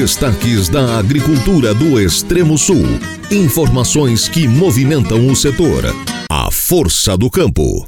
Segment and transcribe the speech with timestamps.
[0.00, 2.84] Destaques da agricultura do Extremo Sul.
[3.32, 5.82] Informações que movimentam o setor.
[6.30, 7.84] A força do campo.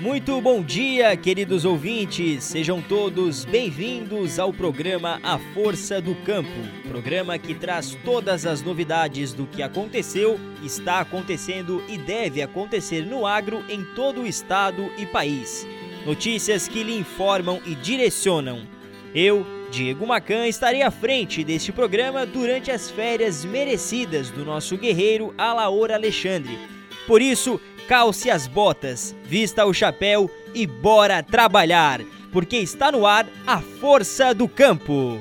[0.00, 2.44] Muito bom dia, queridos ouvintes.
[2.44, 6.48] Sejam todos bem-vindos ao programa A Força do Campo.
[6.88, 13.26] Programa que traz todas as novidades do que aconteceu, está acontecendo e deve acontecer no
[13.26, 15.66] agro em todo o estado e país.
[16.08, 18.62] Notícias que lhe informam e direcionam.
[19.14, 25.34] Eu, Diego Macan, estarei à frente deste programa durante as férias merecidas do nosso guerreiro
[25.36, 26.58] Alaor Alexandre.
[27.06, 32.00] Por isso, calce as botas, vista o chapéu e bora trabalhar,
[32.32, 35.18] porque está no ar a força do campo.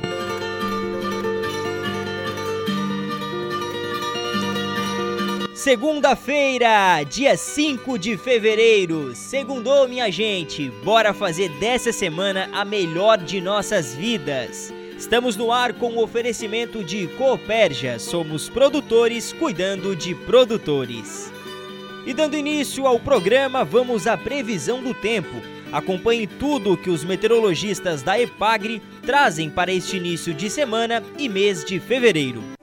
[5.68, 9.14] Segunda-feira, dia 5 de fevereiro.
[9.14, 10.70] Segundou, minha gente.
[10.82, 14.74] Bora fazer dessa semana a melhor de nossas vidas.
[14.98, 18.00] Estamos no ar com o oferecimento de Cooperja.
[18.00, 21.34] Somos produtores cuidando de produtores.
[22.06, 25.36] E dando início ao programa, vamos à previsão do tempo.
[25.70, 31.66] Acompanhe tudo que os meteorologistas da EPAGRE trazem para este início de semana e mês
[31.66, 32.57] de fevereiro.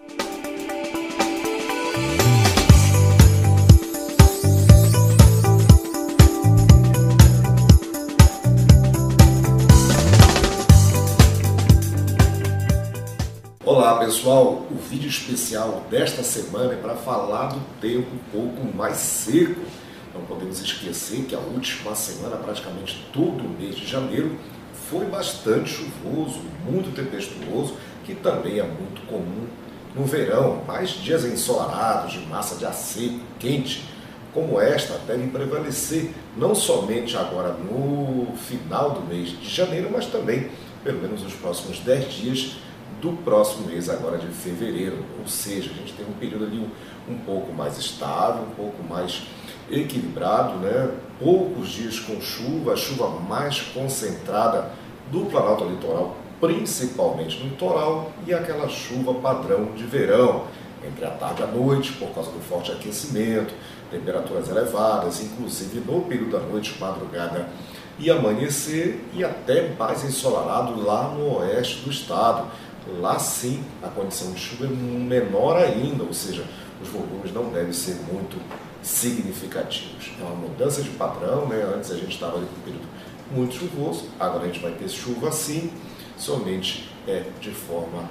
[13.84, 18.96] Olá pessoal, o vídeo especial desta semana é para falar do tempo um pouco mais
[18.96, 19.60] seco.
[20.14, 24.38] Não podemos esquecer que a última semana, praticamente todo o mês de janeiro,
[24.88, 27.76] foi bastante chuvoso, muito tempestuoso,
[28.06, 29.46] que também é muito comum
[29.94, 30.64] no verão.
[30.66, 33.84] Mais dias ensolarados, de massa de ar seco, quente,
[34.32, 40.50] como esta, devem prevalecer não somente agora no final do mês de janeiro, mas também,
[40.82, 42.64] pelo menos nos próximos 10 dias
[43.04, 45.04] do próximo mês, agora de fevereiro.
[45.20, 48.82] Ou seja, a gente tem um período ali um, um pouco mais estável, um pouco
[48.82, 49.22] mais
[49.70, 50.90] equilibrado, né?
[51.20, 54.70] poucos dias com chuva, chuva mais concentrada
[55.12, 60.44] do Planalto Litoral, principalmente no litoral, e aquela chuva padrão de verão,
[60.86, 63.54] entre a tarde e a noite, por causa do forte aquecimento,
[63.90, 67.48] temperaturas elevadas, inclusive no período da noite, madrugada
[67.98, 72.48] e amanhecer, e até mais ensolarado lá no oeste do estado.
[73.00, 76.44] Lá sim a condição de chuva é menor ainda, ou seja,
[76.82, 78.38] os volumes não devem ser muito
[78.82, 80.12] significativos.
[80.20, 81.64] É uma mudança de padrão, né?
[81.74, 82.88] antes a gente estava ali com um período
[83.30, 85.70] muito chuvoso, agora a gente vai ter chuva sim,
[86.16, 88.08] somente é de forma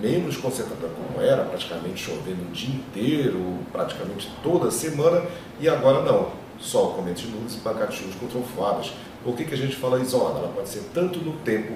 [0.00, 5.24] menos concentrada como era, praticamente chovendo o dia inteiro, praticamente toda semana,
[5.58, 8.92] e agora não, sol com nuvens e pancadas com trovoadas.
[9.24, 10.38] Por que, que a gente fala isolada?
[10.38, 11.74] Ela pode ser tanto no tempo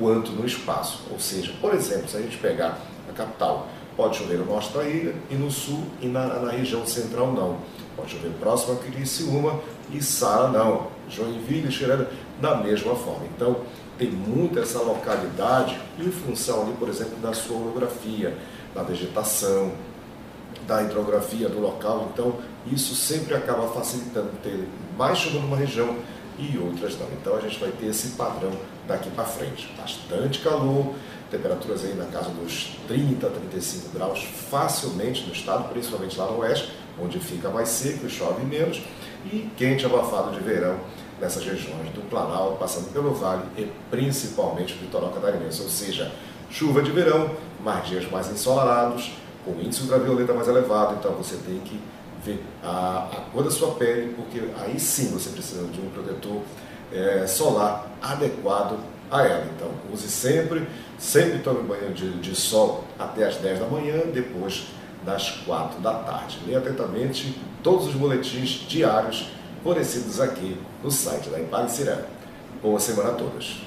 [0.00, 1.02] quanto no espaço.
[1.12, 4.82] Ou seja, por exemplo, se a gente pegar a capital, pode chover no norte da
[4.82, 7.58] ilha e no sul e na, na região central não.
[7.94, 9.60] Pode chover próximo a Criciúma
[9.92, 10.88] e Sara não.
[11.08, 12.10] Joinville e Xereda
[12.40, 13.26] da mesma forma.
[13.36, 13.56] Então,
[13.98, 18.34] tem muito essa localidade em função ali, por exemplo, da sua orografia,
[18.74, 19.72] da vegetação,
[20.66, 22.08] da hidrografia do local.
[22.12, 22.36] Então,
[22.72, 24.66] isso sempre acaba facilitando ter
[24.96, 25.96] mais chuva numa região
[26.38, 27.08] e outras não.
[27.20, 28.52] Então, a gente vai ter esse padrão
[28.90, 29.72] daqui para frente.
[29.78, 30.94] Bastante calor,
[31.30, 36.72] temperaturas aí na casa dos 30, 35 graus facilmente no estado, principalmente lá no oeste,
[37.00, 38.82] onde fica mais seco e chove menos,
[39.24, 40.78] e quente abafado de verão
[41.20, 46.10] nessas regiões do Planalto, passando pelo Vale e principalmente o litoral catarinense, ou seja,
[46.50, 47.30] chuva de verão,
[47.62, 49.12] mais dias mais ensolarados,
[49.44, 51.78] com índice ultravioleta mais elevado, então você tem que
[52.24, 56.42] ver a, a cor da sua pele, porque aí sim você precisa de um protetor
[56.92, 58.78] é, solar adequado
[59.10, 59.46] a ela.
[59.56, 60.66] Então, use sempre,
[60.98, 64.66] sempre tome banho de, de sol até as 10 da manhã, depois
[65.04, 66.38] das 4 da tarde.
[66.46, 69.30] Leia atentamente todos os boletins diários
[69.62, 71.98] fornecidos aqui no site da Ipalicirã.
[72.62, 73.62] Boa semana a todos.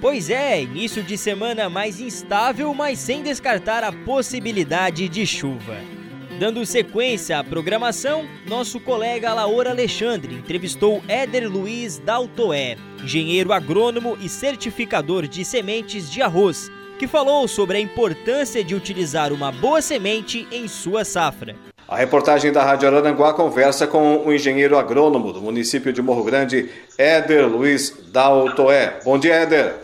[0.00, 5.97] Pois é, início de semana mais instável, mas sem descartar a possibilidade de chuva.
[6.38, 14.28] Dando sequência à programação, nosso colega Laor Alexandre entrevistou Éder Luiz Daltoé, engenheiro agrônomo e
[14.28, 20.46] certificador de sementes de arroz, que falou sobre a importância de utilizar uma boa semente
[20.52, 21.56] em sua safra.
[21.88, 26.70] A reportagem da Rádio Araranguá conversa com o engenheiro agrônomo do município de Morro Grande,
[26.96, 29.00] Éder Luiz Daltoé.
[29.04, 29.74] Bom dia, Éder.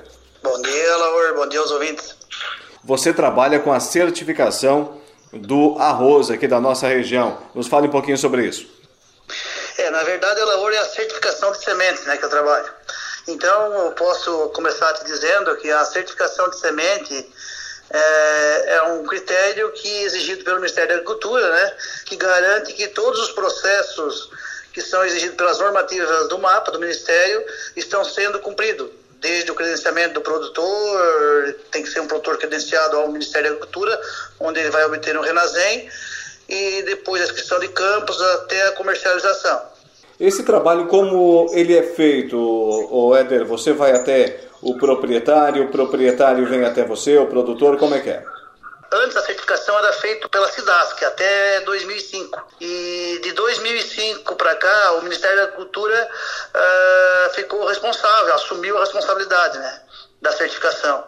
[0.40, 1.34] Bom dia, Laor.
[1.34, 2.16] Bom dia aos ouvintes.
[2.84, 5.02] Você trabalha com a certificação
[5.36, 7.38] do arroz aqui da nossa região.
[7.54, 8.66] Nos fale um pouquinho sobre isso.
[9.78, 12.72] É, na verdade, a lavoura é a certificação de sementes, né, que eu trabalho.
[13.26, 17.32] Então, eu posso começar te dizendo que a certificação de semente
[17.90, 22.88] é, é, um critério que é exigido pelo Ministério da Agricultura, né, que garante que
[22.88, 24.30] todos os processos
[24.72, 27.44] que são exigidos pelas normativas do mapa do Ministério
[27.76, 28.90] estão sendo cumpridos.
[29.24, 33.98] Desde o credenciamento do produtor, tem que ser um produtor credenciado ao Ministério da Agricultura,
[34.38, 35.88] onde ele vai obter um Renazem,
[36.46, 39.62] e depois a inscrição de campos até a comercialização.
[40.20, 43.46] Esse trabalho, como ele é feito, o Éder?
[43.46, 48.10] Você vai até o proprietário, o proprietário vem até você, o produtor, como é que
[48.10, 48.22] é?
[48.94, 52.46] Antes a certificação era feita pela SIDASC até 2005.
[52.60, 56.10] E de 2005 para cá, o Ministério da Agricultura
[56.54, 59.80] uh, ficou responsável, assumiu a responsabilidade, né?
[60.22, 61.04] da certificação.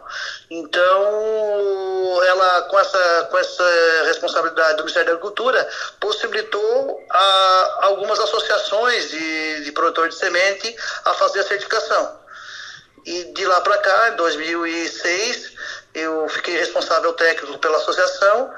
[0.49, 5.67] Então, ela com essa, com essa responsabilidade do Ministério da Agricultura,
[5.99, 10.75] possibilitou a algumas associações de, de produtores de semente
[11.05, 12.19] a fazer a certificação.
[13.05, 15.53] E de lá para cá, em 2006,
[15.99, 18.51] eu fiquei responsável técnico pela associação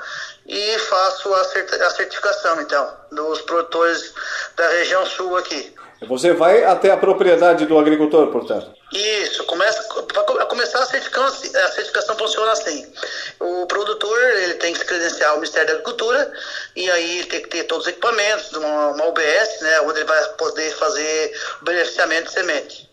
[0.46, 1.44] e faço a
[1.92, 4.14] certificação, então, dos produtores
[4.56, 5.74] da região sul aqui.
[6.08, 8.72] Você vai até a propriedade do agricultor, portanto?
[8.92, 9.82] Isso, começa,
[10.40, 12.92] a começar a certificação, a certificação funciona assim.
[13.40, 16.32] O produtor ele tem que se credenciar ao Ministério da Agricultura
[16.76, 20.08] e aí ele tem que ter todos os equipamentos, uma, uma UBS, né, onde ele
[20.08, 22.90] vai poder fazer o beneficiamento de semente.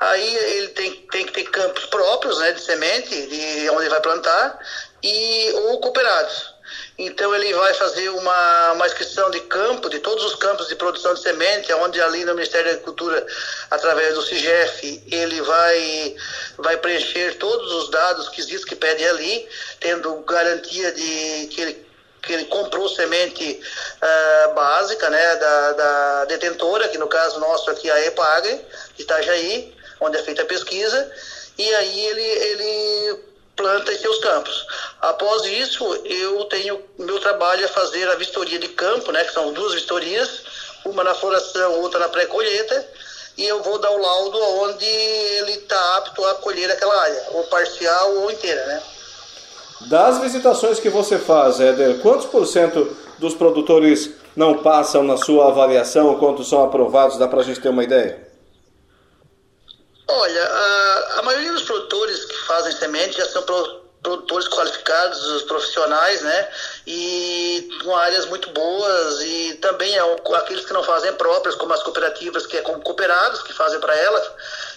[0.00, 4.00] Aí ele tem, tem que ter campos próprios né, de semente, de onde ele vai
[4.00, 4.58] plantar,
[5.02, 6.58] e ou cooperados.
[6.98, 11.14] Então ele vai fazer uma, uma inscrição de campo, de todos os campos de produção
[11.14, 13.24] de semente, onde ali no Ministério da Agricultura,
[13.70, 16.16] através do CIGEF, ele vai,
[16.58, 19.48] vai preencher todos os dados que existe que pede ali,
[19.78, 21.88] tendo garantia de que ele
[22.20, 23.60] que ele comprou semente
[24.02, 28.60] uh, básica, né, da, da, detentora, que no caso nosso aqui é a EPAGRE,
[28.96, 31.10] de Itajaí, onde é feita a pesquisa,
[31.56, 33.18] e aí ele, ele
[33.56, 34.66] planta em seus campos.
[35.00, 39.52] Após isso, eu tenho meu trabalho é fazer a vistoria de campo, né, que são
[39.52, 40.42] duas vistorias,
[40.84, 42.86] uma na floração, outra na pré-colheita,
[43.36, 47.44] e eu vou dar o laudo onde ele está apto a colher aquela área, ou
[47.44, 48.82] parcial ou inteira, né?
[49.88, 55.48] Das visitações que você faz, Éder, quantos por cento dos produtores não passam na sua
[55.48, 57.16] avaliação, quantos são aprovados?
[57.16, 58.27] Dá para a gente ter uma ideia?
[60.08, 66.22] Olha, a, a maioria dos produtores que fazem semente já são pro, produtores qualificados, profissionais,
[66.22, 66.48] né?
[66.86, 70.00] E com áreas muito boas e também é
[70.36, 74.30] aqueles que não fazem próprias, como as cooperativas, que é cooperados que fazem para elas.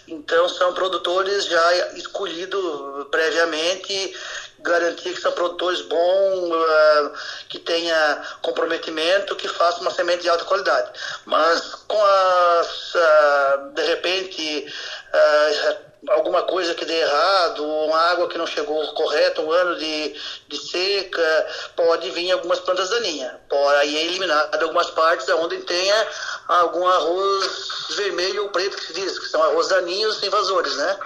[0.08, 4.14] Então são produtores já escolhidos previamente
[4.62, 7.14] garantir que são produtores bons, uh,
[7.50, 10.90] que tenha comprometimento, que faça uma semente de alta qualidade.
[11.26, 14.74] Mas com as, uh, de repente,
[15.14, 20.16] uh, alguma coisa que dê errado, uma água que não chegou correta, um ano de,
[20.48, 23.34] de seca, pode vir algumas plantas daninhas.
[23.50, 26.08] Pode, aí é eliminado algumas partes onde tenha
[26.48, 30.98] algum arroz vermelho ou preto, que se diz, que são arroz daninhos invasores, né?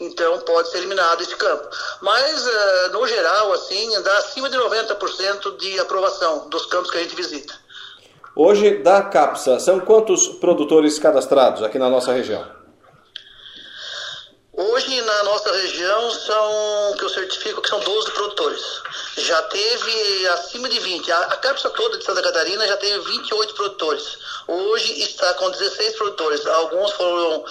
[0.00, 1.68] Então pode ser eliminado esse campo.
[2.00, 7.02] Mas, uh, no geral, assim, dá acima de 90% de aprovação dos campos que a
[7.02, 7.54] gente visita.
[8.36, 12.44] Hoje, da CAPSA, são quantos produtores cadastrados aqui na nossa região?
[14.52, 18.62] Hoje, na nossa região, são, que eu certifico que são 12 produtores.
[19.16, 21.12] Já teve acima de 20.
[21.12, 24.18] A, a CAPSA toda de Santa Catarina já teve 28 produtores.
[24.48, 26.46] Hoje está com 16 produtores.
[26.46, 27.44] Alguns foram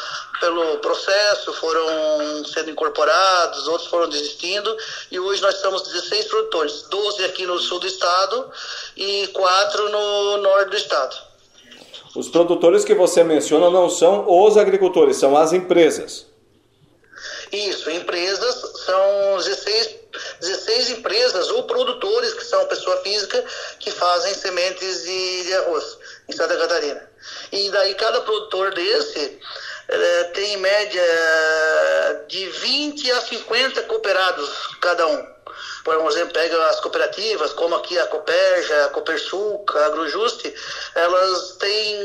[0.44, 4.76] pelo processo, foram sendo incorporados, outros foram desistindo,
[5.10, 8.52] e hoje nós somos 16 produtores, 12 aqui no sul do estado
[8.98, 11.16] e 4 no norte do estado.
[12.14, 16.26] Os produtores que você menciona não são os agricultores, são as empresas.
[17.52, 18.56] Isso, empresas
[18.86, 19.96] são 16,
[20.40, 23.44] 16 empresas ou produtores que são pessoa física
[23.80, 25.98] que fazem sementes de, de arroz
[26.30, 27.10] em Santa Catarina.
[27.52, 29.40] E daí cada produtor desse
[29.88, 31.04] é, tem em média
[32.28, 34.50] de 20 a 50 cooperados
[34.82, 35.33] cada um.
[35.84, 40.54] Por exemplo, pega as cooperativas, como aqui a Coperja, a Copersul, a Agrojuste,
[40.96, 42.02] elas têm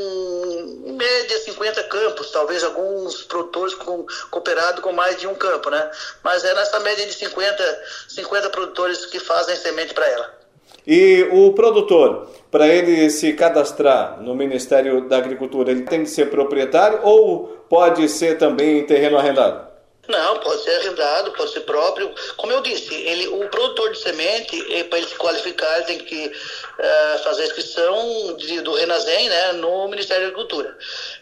[0.87, 5.91] em média 50 campos, talvez alguns produtores com, cooperados com mais de um campo, né?
[6.23, 10.39] Mas é nessa média de 50, 50 produtores que fazem semente para ela.
[10.87, 16.31] E o produtor, para ele se cadastrar no Ministério da Agricultura, ele tem que ser
[16.31, 19.68] proprietário ou pode ser também terreno arrendado?
[20.09, 22.11] Não, pode ser arrendado, pode ser próprio.
[22.39, 25.99] Como eu disse, ele, o produtor de semente, eh, para ele se qualificar, ele tem
[25.99, 30.75] que uh, fazer a inscrição de, do Renazem né, no Ministério da Agricultura.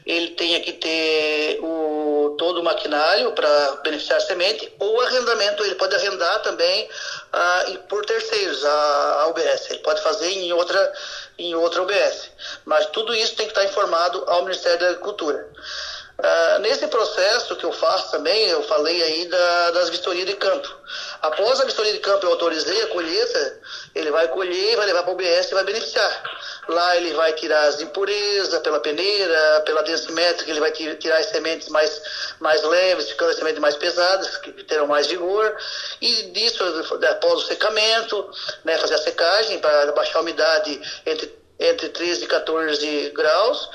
[0.06, 5.74] Ele tem que ter o, todo o maquinário para beneficiar a semente, ou arrendamento, ele
[5.74, 6.88] pode arrendar também
[7.34, 9.68] uh, por terceiros, a, a UBS.
[9.68, 10.92] Ele pode fazer em outra,
[11.38, 12.30] em outra UBS.
[12.64, 15.50] Mas tudo isso tem que estar informado ao Ministério da Agricultura.
[16.18, 20.66] Uh, nesse processo que eu faço também, eu falei aí da, das vistorias de campo.
[21.20, 23.60] Após a vistoria de campo, eu autorizei a colheita,
[23.94, 26.22] ele vai colher, vai levar para o OBS e vai beneficiar.
[26.68, 31.68] Lá ele vai tirar as impurezas pela peneira, pela densimétrica, ele vai tirar as sementes
[31.68, 32.00] mais,
[32.40, 35.54] mais leves, ficando as sementes mais pesadas, que terão mais vigor.
[36.00, 36.64] E disso,
[37.10, 38.30] após o secamento,
[38.64, 43.70] né, fazer a secagem para baixar a umidade entre entre 13 e 14 graus,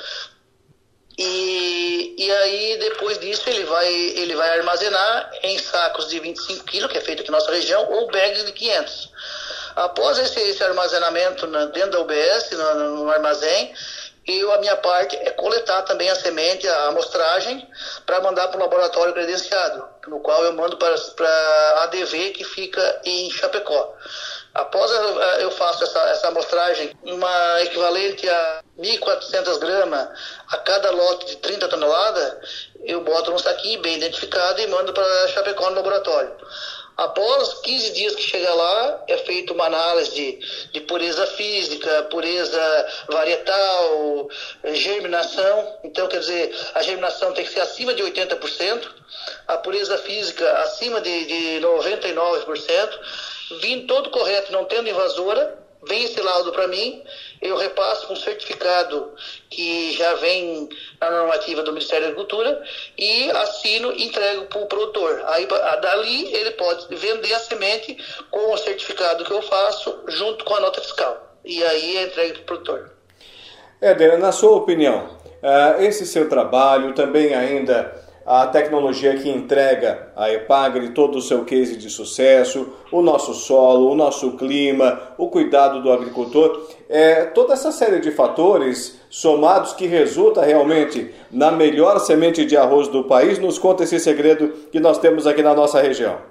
[1.18, 6.88] e, e aí, depois disso, ele vai, ele vai armazenar em sacos de 25 kg,
[6.88, 9.10] que é feito aqui na nossa região, ou bags de 500.
[9.75, 13.74] Após esse, esse armazenamento na, dentro da UBS, no, no armazém,
[14.27, 17.68] eu, a minha parte é coletar também a semente, a amostragem,
[18.06, 20.94] para mandar para o laboratório credenciado, no qual eu mando para
[21.27, 23.96] a ADV, que fica em Chapecó.
[24.53, 24.91] Após
[25.39, 30.10] eu faço essa, essa amostragem, uma equivalente a 1.400 gramas
[30.50, 35.27] a cada lote de 30 toneladas, eu boto num saquinho bem identificado e mando para
[35.29, 36.36] Chapecó no laboratório.
[36.98, 42.88] Após 15 dias que chega lá, é feita uma análise de, de pureza física, pureza
[43.10, 44.29] varietal,
[44.74, 45.79] germinação.
[45.84, 48.88] Então, quer dizer, a germinação tem que ser acima de 80%,
[49.48, 53.00] a pureza física acima de, de 99%
[53.60, 57.01] vindo todo correto, não tendo invasora, vem esse laudo para mim,
[57.41, 59.12] eu repasso um certificado
[59.50, 62.63] que já vem na normativa do Ministério da Agricultura
[62.98, 65.24] e assino e entrego para o produtor.
[65.27, 65.48] Aí
[65.81, 67.98] dali ele pode vender a semente
[68.29, 71.36] com o certificado que eu faço junto com a nota fiscal.
[71.43, 72.91] E aí é entregue para o produtor.
[73.81, 80.31] Éder, na sua opinião, eh, esse seu trabalho também ainda a tecnologia que entrega a
[80.31, 85.81] Epagre todo o seu case de sucesso, o nosso solo, o nosso clima, o cuidado
[85.81, 92.45] do agricultor, é, toda essa série de fatores somados que resulta realmente na melhor semente
[92.45, 96.30] de arroz do país, nos conta esse segredo que nós temos aqui na nossa região.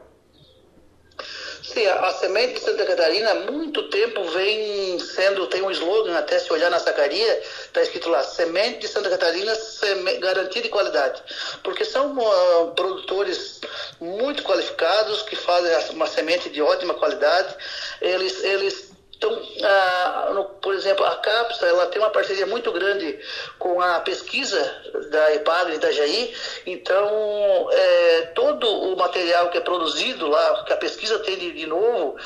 [1.73, 6.37] Sim, a, semente de Santa Catarina há muito tempo vem sendo, tem um slogan, até
[6.41, 11.23] se olhar na sacaria, está escrito lá, semente de Santa Catarina, seme, garantia de qualidade.
[11.63, 13.61] Porque são uh, produtores
[14.01, 17.55] muito qualificados, que fazem uma semente de ótima qualidade,
[18.01, 18.90] eles, eles
[19.21, 23.21] então, a, no, por exemplo, a CAPSA ela tem uma parceria muito grande
[23.59, 24.59] com a pesquisa
[25.11, 26.35] da EPAGRE da Itajaí.
[26.65, 31.67] Então, é, todo o material que é produzido lá, que a pesquisa tem de, de
[31.67, 32.17] novo,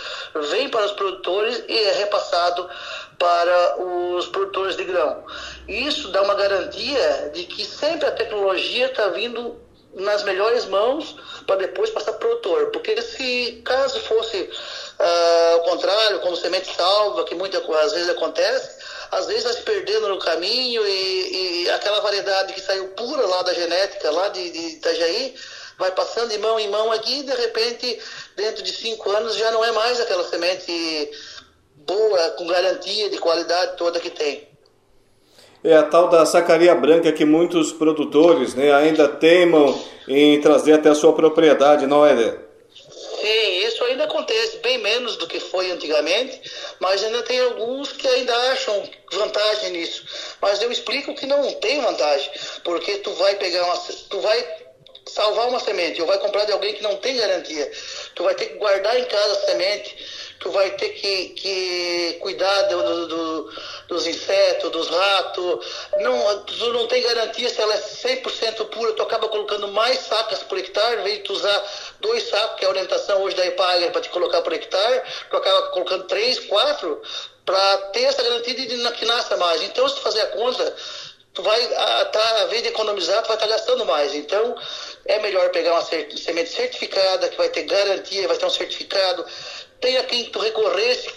[0.51, 2.71] vem para os produtores e é repassado
[3.19, 5.25] para os produtores de grão.
[5.67, 9.64] Isso dá uma garantia de que sempre a tecnologia está vindo
[9.95, 12.71] nas melhores mãos para depois passar para o produtor.
[12.71, 19.27] Porque se caso fosse uh, ao contrário, como semente salva, que muitas vezes acontece, às
[19.27, 23.55] vezes vai se perdendo no caminho e, e, aquela variedade que saiu pura lá da
[23.55, 25.35] genética, lá de, de Itajaí,
[25.79, 28.01] vai passando de mão em mão aqui e de repente,
[28.37, 31.11] dentro de cinco anos, já não é mais aquela semente
[31.77, 34.54] boa, com garantia de qualidade toda que tem.
[35.65, 40.91] É a tal da sacaria branca que muitos produtores né, ainda teimam em trazer até
[40.91, 42.33] a sua propriedade, não é, Dê?
[43.25, 46.43] Sim, isso ainda acontece, bem menos do que foi antigamente,
[46.79, 50.05] mas ainda tem alguns que ainda acham vantagem nisso.
[50.43, 52.31] Mas eu explico que não tem vantagem,
[52.63, 53.77] porque tu vai pegar uma.
[54.11, 54.47] Tu vai
[55.07, 57.73] salvar uma semente, ou vai comprar de alguém que não tem garantia.
[58.15, 59.97] Tu vai ter que guardar em casa a semente
[60.41, 63.53] tu vai ter que, que cuidar do, do,
[63.89, 65.67] dos insetos, dos ratos.
[65.99, 70.43] Não, tu não tem garantia se ela é 100% pura, tu acaba colocando mais sacas
[70.43, 71.65] por hectare, em vez de tu usar
[72.01, 75.37] dois sacos, que é a orientação hoje da EPAG para te colocar por hectare, tu
[75.37, 77.01] acaba colocando três, quatro,
[77.45, 79.63] para ter essa garantia de que nasça mais.
[79.63, 80.75] Então, se tu fazer a conta,
[81.35, 84.15] tu vai tá, a vez de economizar, tu vai estar tá gastando mais.
[84.15, 84.57] Então,
[85.05, 89.27] é melhor pegar uma semente certificada, que vai ter garantia, vai ter um certificado,
[89.85, 91.13] tem a quem tu recorrer, se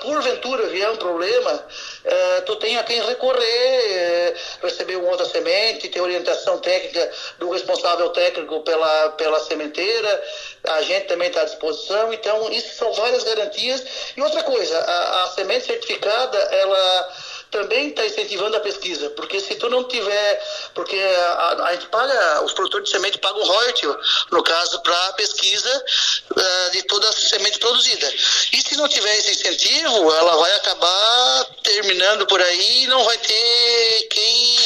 [0.00, 1.66] porventura vier um problema,
[2.02, 7.50] eh, tu tem a quem recorrer, eh, receber uma outra semente, ter orientação técnica do
[7.50, 10.24] responsável técnico pela, pela sementeira,
[10.64, 13.84] a gente também está à disposição, então isso são várias garantias.
[14.16, 17.08] E outra coisa, a, a semente certificada, ela
[17.50, 20.42] também está incentivando a pesquisa, porque se tu não tiver,
[20.74, 23.86] porque a, a gente paga, os produtores de semente pagam royalty,
[24.30, 25.84] no caso, para a pesquisa
[26.30, 28.12] uh, de toda a semente produzida.
[28.52, 33.18] E se não tiver esse incentivo, ela vai acabar terminando por aí e não vai
[33.18, 34.58] ter quem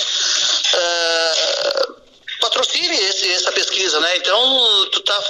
[0.75, 2.00] uh,
[2.41, 4.17] patrocine esse, essa pesquisa, né?
[4.17, 5.23] Então, tu tá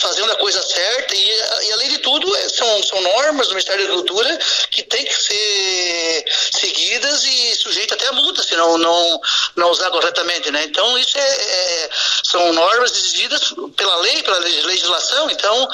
[0.00, 1.28] fazendo a coisa certa e,
[1.68, 4.38] e além de tudo, é, são, são normas do Ministério da Agricultura
[4.70, 9.20] que tem que ser seguidas e sujeita até a multa se não, não,
[9.56, 10.64] não usar corretamente, né?
[10.64, 11.90] Então, isso é, é,
[12.24, 15.68] são normas exigidas pela lei, pela legislação, então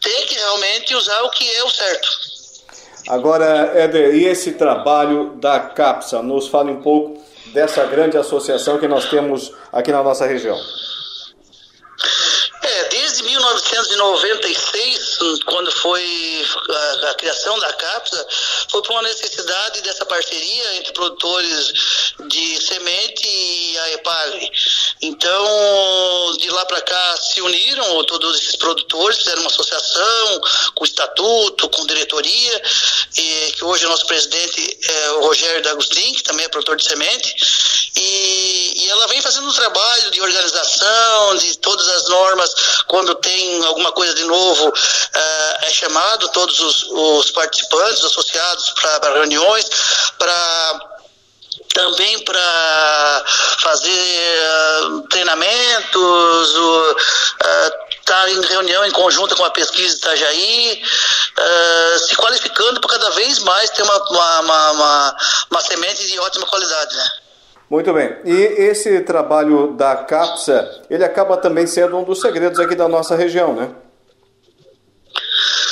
[0.00, 2.08] tem que realmente usar o que é o certo.
[3.08, 6.22] Agora, Éder, e esse trabalho da CAPSA?
[6.22, 10.58] Nos fale um pouco dessa grande associação que nós temos aqui na nossa região.
[12.62, 18.26] É, desde 1996, quando foi a, a, criação da CAPSA,
[18.70, 24.50] foi por uma necessidade dessa parceria entre produtores de semente e a EPAGRE.
[25.02, 30.40] Então, de lá para cá se uniram todos esses produtores, fizeram uma associação
[30.74, 32.62] com estatuto, com diretoria,
[33.16, 36.84] e, que hoje o nosso presidente é o Rogério D'Agostin, que também é produtor de
[36.84, 37.34] semente,
[37.96, 42.54] e, e ela vem fazendo um trabalho de organização, de todas as normas,
[42.86, 49.14] quando tem alguma coisa de novo, uh, é chamado todos os, os participantes, associados para
[49.14, 49.66] reuniões,
[50.18, 50.97] para
[51.78, 53.24] também para
[53.60, 53.90] fazer
[54.90, 56.96] uh, treinamentos, uh,
[57.90, 63.10] estar em reunião em conjunto com a pesquisa de Itajaí, uh, se qualificando para cada
[63.10, 65.16] vez mais ter uma, uma, uma, uma,
[65.52, 66.96] uma semente de ótima qualidade.
[66.96, 67.04] Né?
[67.70, 68.16] Muito bem.
[68.24, 73.14] E esse trabalho da CAPSA, ele acaba também sendo um dos segredos aqui da nossa
[73.14, 73.70] região, né?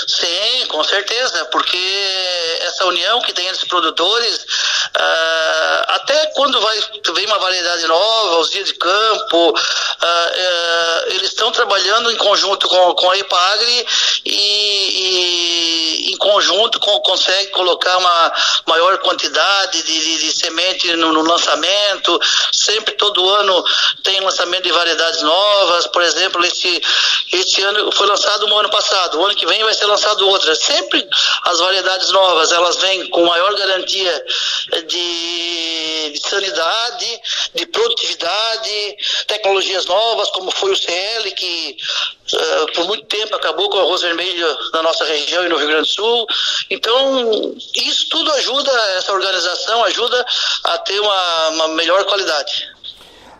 [0.06, 1.76] Sim, com certeza, porque
[2.60, 6.80] essa união que tem entre os produtores, uh, até quando vai
[7.12, 12.68] vem uma variedade nova, os dias de campo, uh, uh, eles estão trabalhando em conjunto
[12.68, 13.86] com, com a EPAGRE
[14.24, 18.32] e, e em conjunto com, consegue colocar uma
[18.66, 22.20] maior quantidade de, de, de semente no, no, lançamento.
[22.52, 23.64] Sempre, todo ano,
[24.04, 25.86] tem lançamento de variedades novas.
[25.88, 26.80] Por exemplo, esse,
[27.32, 29.95] esse ano foi lançado no ano passado, o ano que vem vai ser lançado
[30.26, 30.54] outra.
[30.54, 31.06] Sempre
[31.44, 34.24] as variedades novas, elas vêm com maior garantia
[34.86, 37.20] de, de sanidade,
[37.54, 41.76] de produtividade, tecnologias novas, como foi o CL, que
[42.32, 45.68] uh, por muito tempo acabou com o arroz vermelho na nossa região e no Rio
[45.68, 46.26] Grande do Sul.
[46.70, 50.24] Então, isso tudo ajuda, essa organização ajuda
[50.64, 52.68] a ter uma, uma melhor qualidade.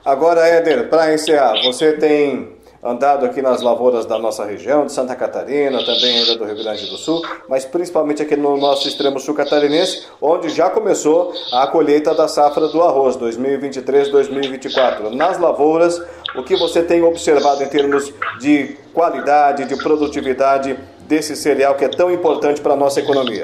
[0.05, 2.56] Agora, Éder, para encerrar, você tem
[2.87, 6.89] andado aqui nas lavouras da nossa região, de Santa Catarina, também ainda do Rio Grande
[6.89, 12.15] do Sul, mas principalmente aqui no nosso extremo sul catarinense, onde já começou a colheita
[12.15, 15.11] da safra do arroz 2023-2024.
[15.11, 16.01] Nas lavouras,
[16.37, 21.89] o que você tem observado em termos de qualidade, de produtividade desse cereal que é
[21.89, 23.43] tão importante para a nossa economia?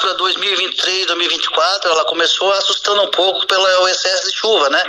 [0.00, 4.82] Safra 2023-2024 ela começou assustando um pouco pelo excesso de chuva, né?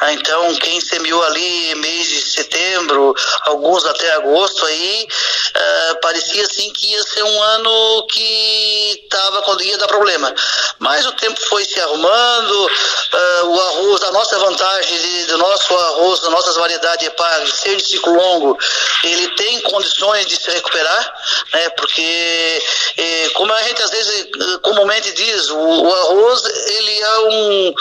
[0.00, 5.08] Ah, então, quem semeou ali mês de setembro, alguns até agosto aí,
[5.56, 10.32] uh, parecia assim que ia ser um ano que tava quando ia dar problema.
[10.78, 15.74] Mas o tempo foi se arrumando, uh, o arroz, a nossa vantagem de, do nosso
[15.74, 18.58] arroz, das nossas variedades EPAG, ser de ciclo longo,
[19.04, 21.14] ele tem condições de se recuperar,
[21.52, 21.70] né?
[21.70, 22.62] Porque,
[22.96, 27.74] eh, como a gente às vezes comumente diz, o, o, arroz ele é um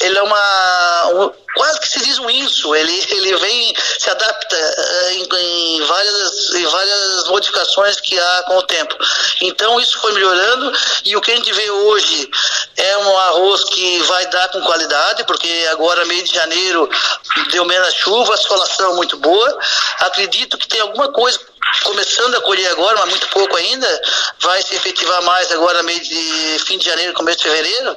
[0.00, 4.56] ele é uma um, quase que se diz um inso, ele, ele vem, se adapta
[4.56, 5.28] uh, em,
[5.76, 8.96] em, várias, em várias modificações que há com o tempo.
[9.42, 10.72] Então isso foi melhorando
[11.04, 12.30] e o que a gente vê hoje
[12.76, 16.88] é um arroz que vai dar com qualidade, porque agora meio de janeiro
[17.50, 19.58] deu menos chuva, a solação muito boa.
[19.98, 21.38] Acredito que tem alguma coisa
[21.84, 24.02] começando a colher agora, mas muito pouco ainda,
[24.40, 27.96] vai se efetivar mais agora meio de fim de janeiro, começo de fevereiro.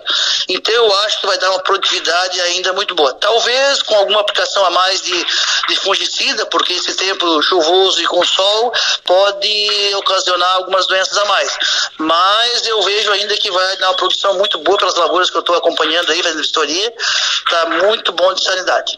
[0.50, 3.14] Então eu acho que vai dar uma produtividade ainda muito boa.
[3.14, 5.26] Talvez com alguma aplicação a mais de,
[5.68, 8.74] de fungicida, porque esse tempo chuvoso e com sol
[9.04, 11.58] pode ocasionar algumas doenças a mais.
[11.98, 15.42] Mas eu vejo ainda que vai dar uma produção muito boa pelas lavouras que eu
[15.42, 16.94] estou acompanhando aí, fazendo vistoria.
[17.46, 18.98] Está muito bom de sanidade.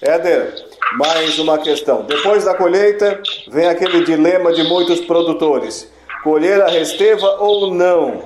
[0.00, 0.54] Éder,
[0.92, 2.02] mais uma questão.
[2.02, 5.90] Depois da colheita, vem aquele dilema de muitos produtores:
[6.22, 8.22] colher a resteva ou não?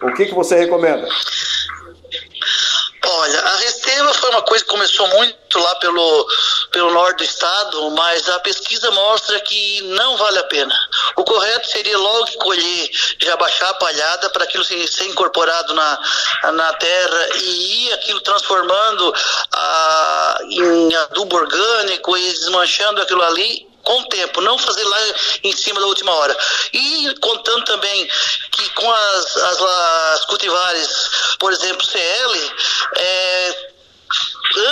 [0.00, 1.08] O que, que você recomenda?
[3.08, 6.26] Olha, a resteva foi uma coisa que começou muito lá pelo,
[6.72, 10.74] pelo norte do estado, mas a pesquisa mostra que não vale a pena.
[11.14, 12.90] O correto seria logo colher,
[13.20, 16.00] já baixar a palhada para aquilo ser, incorporado na,
[16.52, 19.14] na terra e ir aquilo transformando
[19.52, 24.98] a, em adubo orgânico e desmanchando aquilo ali com o tempo, não fazer lá
[25.44, 26.36] em cima da última hora.
[26.72, 28.06] E contando também
[28.50, 32.52] que com as, as, as cultivares, por exemplo, CL,
[32.96, 33.70] é,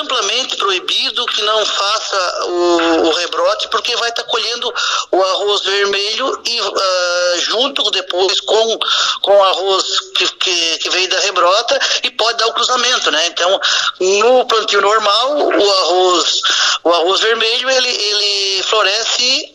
[0.00, 4.72] amplamente proibido que não faça o, o rebrote, porque vai estar tá colhendo
[5.10, 8.78] o arroz vermelho e uh, junto depois com,
[9.22, 13.26] com o arroz que, que, que, veio da rebrota e pode dar o cruzamento, né?
[13.26, 13.60] Então,
[14.00, 16.40] no plantio normal, o arroz,
[16.84, 19.53] o arroz vermelho ele, ele floresce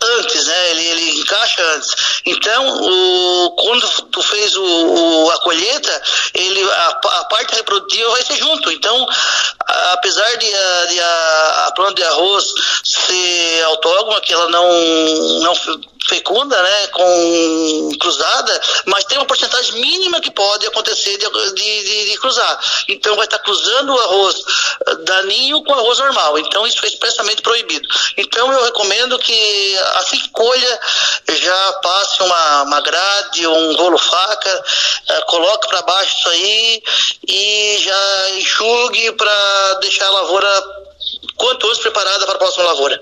[0.00, 0.70] antes, né?
[0.70, 1.90] Ele, ele encaixa antes.
[2.26, 6.02] Então, o, quando tu fez o, o a colheita,
[6.34, 8.70] ele, a, a, parte reprodutiva vai ser junto.
[8.70, 9.06] Então,
[9.66, 12.44] a, apesar de, a, de a, a planta de arroz
[12.84, 15.54] ser autógama, que ela não, não
[16.06, 22.18] fecunda, né, com cruzada, mas tem uma porcentagem mínima que pode acontecer de, de, de
[22.18, 22.60] cruzar.
[22.88, 24.36] Então, vai estar cruzando o arroz
[25.04, 26.38] daninho com arroz normal.
[26.38, 27.88] Então, isso é expressamente proibido.
[28.16, 30.80] Então, eu recomendo que assim que colha,
[31.28, 34.64] já passe uma, uma grade, um rolo faca,
[35.10, 36.82] uh, coloque para baixo isso aí
[37.26, 40.62] e já enxugue para deixar a lavoura
[41.36, 43.00] quanto antes preparada para a próxima lavoura.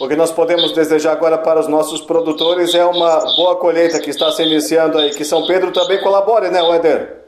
[0.00, 4.10] O que nós podemos desejar agora para os nossos produtores é uma boa colheita que
[4.10, 5.10] está se iniciando aí.
[5.10, 7.24] Que São Pedro também colabore, né, Weder?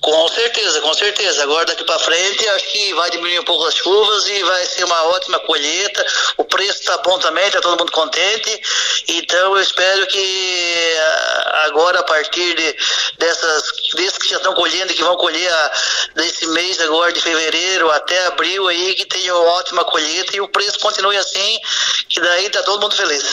[0.00, 1.42] Com certeza, com certeza.
[1.42, 4.84] Agora daqui para frente acho que vai diminuir um pouco as chuvas e vai ser
[4.84, 6.06] uma ótima colheita.
[6.38, 8.62] O preço está bom também, está todo mundo contente.
[9.08, 12.76] Então eu espero que ah, agora a partir de,
[13.18, 13.62] dessas
[13.94, 15.72] desses que já estão colhendo, que vão colher a,
[16.14, 20.48] desse mês agora de fevereiro até abril aí, que tenha uma ótima colheita e o
[20.48, 21.60] preço continue assim,
[22.08, 23.24] que daí está todo mundo feliz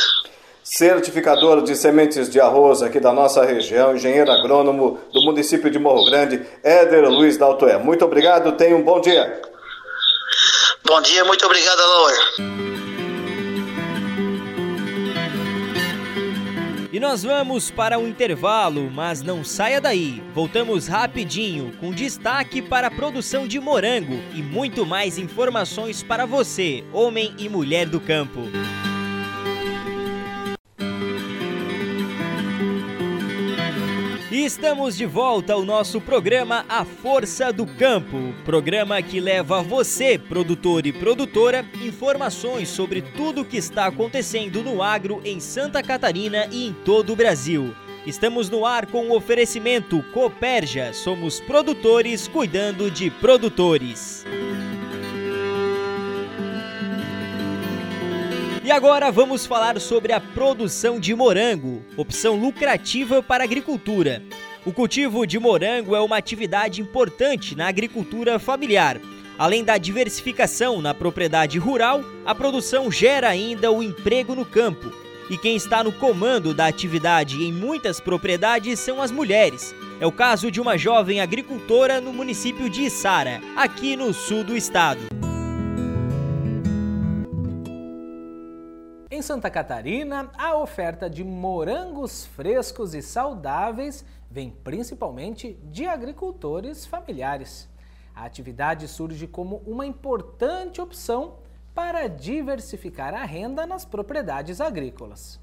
[0.69, 6.05] certificador de sementes de arroz aqui da nossa região, engenheiro agrônomo do município de Morro
[6.05, 7.77] Grande, Éder Luiz Daltoé.
[7.77, 9.41] Muito obrigado, tenha um bom dia.
[10.85, 12.17] Bom dia, muito obrigado, Laura.
[16.91, 20.21] E nós vamos para um intervalo, mas não saia daí.
[20.33, 26.83] Voltamos rapidinho com destaque para a produção de morango e muito mais informações para você,
[26.91, 28.41] homem e mulher do campo.
[34.29, 39.61] E estamos de volta ao nosso programa A Força do Campo, programa que leva a
[39.61, 45.81] você, produtor e produtora, informações sobre tudo o que está acontecendo no agro em Santa
[45.81, 47.73] Catarina e em todo o Brasil.
[48.05, 54.25] Estamos no ar com o oferecimento Coperja, somos produtores cuidando de produtores.
[58.67, 64.21] E agora vamos falar sobre a produção de morango, opção lucrativa para a agricultura.
[64.65, 68.99] O cultivo de morango é uma atividade importante na agricultura familiar.
[69.39, 74.91] Além da diversificação na propriedade rural, a produção gera ainda o emprego no campo.
[75.29, 79.73] E quem está no comando da atividade em muitas propriedades são as mulheres.
[79.97, 84.57] É o caso de uma jovem agricultora no município de Içara, aqui no sul do
[84.57, 85.07] estado.
[89.17, 97.67] Em Santa Catarina, a oferta de morangos frescos e saudáveis vem principalmente de agricultores familiares.
[98.15, 101.37] A atividade surge como uma importante opção
[101.73, 105.39] para diversificar a renda nas propriedades agrícolas.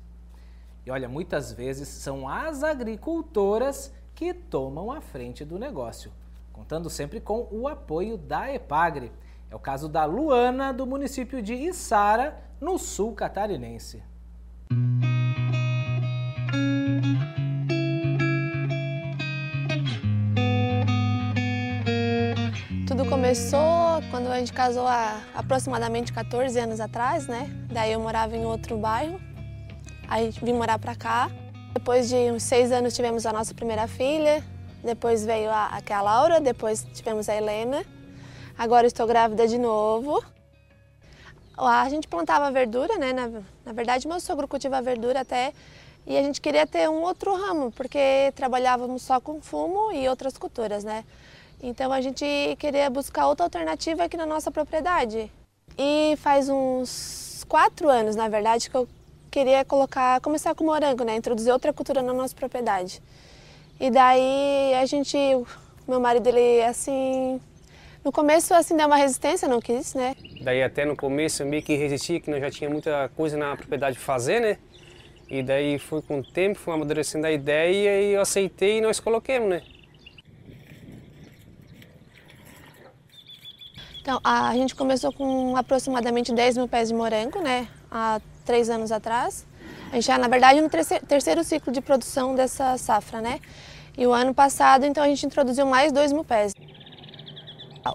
[0.86, 6.12] E olha, muitas vezes são as agricultoras que tomam a frente do negócio,
[6.52, 9.10] contando sempre com o apoio da EPAGRE.
[9.50, 14.02] É o caso da Luana, do município de Içara, no sul catarinense.
[22.86, 27.50] Tudo começou quando a gente casou há aproximadamente 14 anos atrás, né?
[27.72, 29.20] Daí eu morava em outro bairro,
[30.08, 31.30] aí vim morar pra cá.
[31.72, 34.44] Depois de uns seis anos tivemos a nossa primeira filha,
[34.82, 37.84] depois veio a, a Laura, depois tivemos a Helena.
[38.56, 40.22] Agora estou grávida de novo.
[41.56, 43.12] Lá a gente plantava verdura, né?
[43.12, 45.52] Na, na verdade, meu sogro cultiva verdura até
[46.06, 50.36] e a gente queria ter um outro ramo, porque trabalhávamos só com fumo e outras
[50.36, 51.04] culturas, né?
[51.62, 52.24] Então a gente
[52.58, 55.30] queria buscar outra alternativa aqui na nossa propriedade.
[55.78, 58.86] E faz uns quatro anos, na verdade, que eu
[59.30, 61.16] queria colocar, começar com morango, né?
[61.16, 63.02] Introduzir outra cultura na nossa propriedade.
[63.80, 65.16] E daí a gente,
[65.88, 67.40] meu marido, ele assim,
[68.04, 70.14] No começo, assim, deu uma resistência, não quis, né?
[70.42, 73.56] Daí até no começo eu meio que resisti, que nós já tinha muita coisa na
[73.56, 74.58] propriedade de fazer, né?
[75.26, 79.00] E daí foi com o tempo, foi amadurecendo a ideia e eu aceitei e nós
[79.00, 79.62] coloquemos, né?
[84.02, 87.66] Então, a gente começou com aproximadamente 10 mil pés de morango, né?
[87.90, 89.46] Há três anos atrás.
[89.90, 93.40] A gente já, na verdade, no terceiro ciclo de produção dessa safra, né?
[93.96, 96.52] E o ano passado, então, a gente introduziu mais 2 mil pés.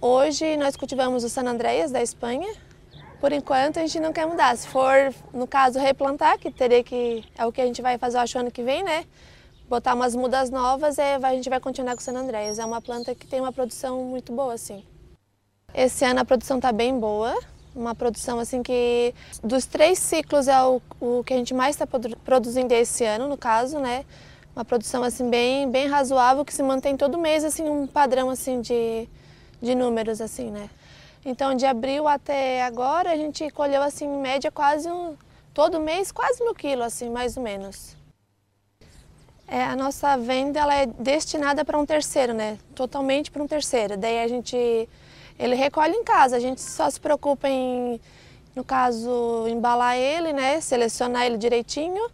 [0.02, 2.48] Hoje nós cultivamos o San Andreas da Espanha.
[3.20, 4.56] Por enquanto a gente não quer mudar.
[4.56, 8.20] Se for, no caso, replantar, que teria que é o que a gente vai fazer
[8.20, 9.06] acho ano que vem, né?
[9.68, 12.60] Botar umas mudas novas, é, a gente vai continuar com o San Andreas.
[12.60, 14.84] É uma planta que tem uma produção muito boa, assim.
[15.74, 17.36] Esse ano a produção está bem boa.
[17.76, 21.88] Uma produção assim que dos três ciclos é o, o que a gente mais está
[22.24, 24.06] produzindo esse ano, no caso, né?
[24.56, 28.62] Uma produção assim bem, bem razoável que se mantém todo mês assim um padrão assim
[28.62, 29.08] de
[29.62, 30.70] de números assim, né?
[31.26, 35.16] Então, de abril até agora, a gente colheu assim, em média, quase um,
[35.54, 37.98] todo mês, quase mil quilos, assim, mais ou menos.
[39.48, 42.58] É, a nossa venda ela é destinada para um terceiro, né?
[42.76, 43.98] Totalmente para um terceiro.
[43.98, 44.56] Daí a gente,
[45.38, 48.00] ele recolhe em casa, a gente só se preocupa em,
[48.56, 50.62] no caso, embalar ele, né?
[50.62, 52.10] Selecionar ele direitinho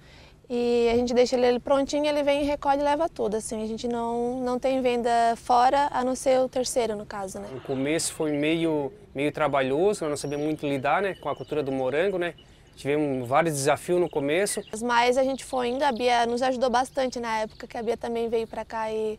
[0.49, 3.37] e a gente deixa ele prontinho, ele vem, recolhe e leva tudo.
[3.37, 7.39] Assim, a gente não, não tem venda fora, a não ser o terceiro, no caso.
[7.39, 7.47] Né?
[7.55, 11.63] O começo foi meio, meio trabalhoso, nós não sabíamos muito lidar né, com a cultura
[11.63, 12.35] do morango, né?
[12.75, 14.61] Tivemos vários desafios no começo.
[14.83, 17.95] Mas a gente foi indo, a Bia nos ajudou bastante na época, que a Bia
[17.95, 19.17] também veio para cá e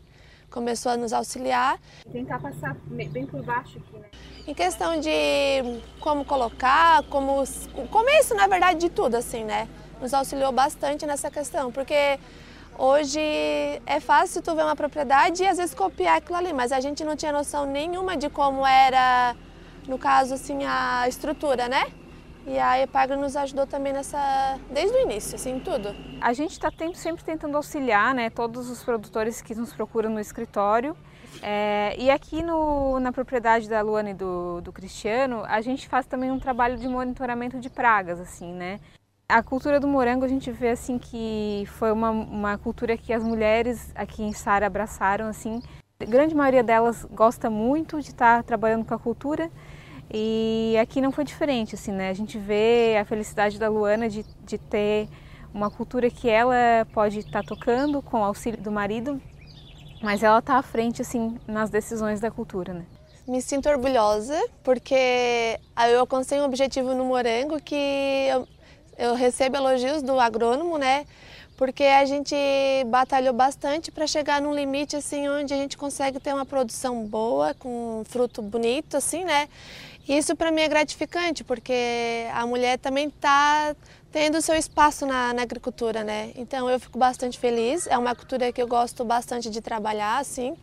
[0.49, 1.79] começou a nos auxiliar.
[2.11, 4.07] Tentar passar bem por baixo aqui, né?
[4.47, 5.09] Em questão de
[5.99, 7.41] como colocar, como...
[7.41, 9.67] O começo, na verdade, de tudo, assim, né?
[10.01, 12.19] Nos auxiliou bastante nessa questão, porque
[12.77, 13.19] hoje
[13.85, 17.03] é fácil tu ver uma propriedade e às vezes copiar aquilo ali, mas a gente
[17.03, 19.35] não tinha noção nenhuma de como era,
[19.87, 21.85] no caso assim, a estrutura, né?
[22.45, 25.93] E a Epagro nos ajudou também nessa, desde o início, assim, tudo.
[26.21, 30.95] A gente está sempre tentando auxiliar, né, todos os produtores que nos procuram no escritório.
[31.41, 36.05] É, e aqui no, na propriedade da Luana e do, do Cristiano, a gente faz
[36.05, 38.79] também um trabalho de monitoramento de pragas, assim, né?
[39.29, 43.21] A cultura do morango a gente vê assim que foi uma, uma cultura que as
[43.21, 45.61] mulheres aqui em Sara abraçaram assim.
[45.99, 49.51] A grande maioria delas gosta muito de estar trabalhando com a cultura
[50.09, 52.09] e aqui não foi diferente assim, né?
[52.09, 55.09] A gente vê a felicidade da Luana de, de ter
[55.53, 59.21] uma cultura que ela pode estar tocando com o auxílio do marido,
[60.01, 62.85] mas ela está à frente assim nas decisões da cultura, né?
[63.27, 65.59] Me sinto orgulhosa porque
[65.91, 67.75] eu alcancei um objetivo no morango que
[68.31, 68.47] eu
[68.97, 71.05] eu recebo elogios do agrônomo, né?
[71.55, 72.35] Porque a gente
[72.87, 77.53] batalhou bastante para chegar num limite assim onde a gente consegue ter uma produção boa,
[77.55, 79.49] com fruto bonito, assim, né?
[80.07, 83.75] E isso para mim é gratificante, porque a mulher também está
[84.11, 86.31] tendo seu espaço na, na, agricultura, né?
[86.35, 87.87] Então eu fico bastante feliz.
[87.87, 90.55] É uma cultura que eu gosto bastante de trabalhar, assim.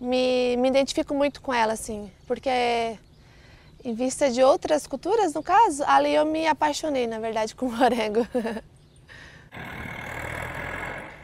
[0.00, 2.98] Me, me identifico muito com ela, assim, porque
[3.84, 7.72] em vista de outras culturas, no caso, ali eu me apaixonei, na verdade, com o
[7.72, 8.26] morango.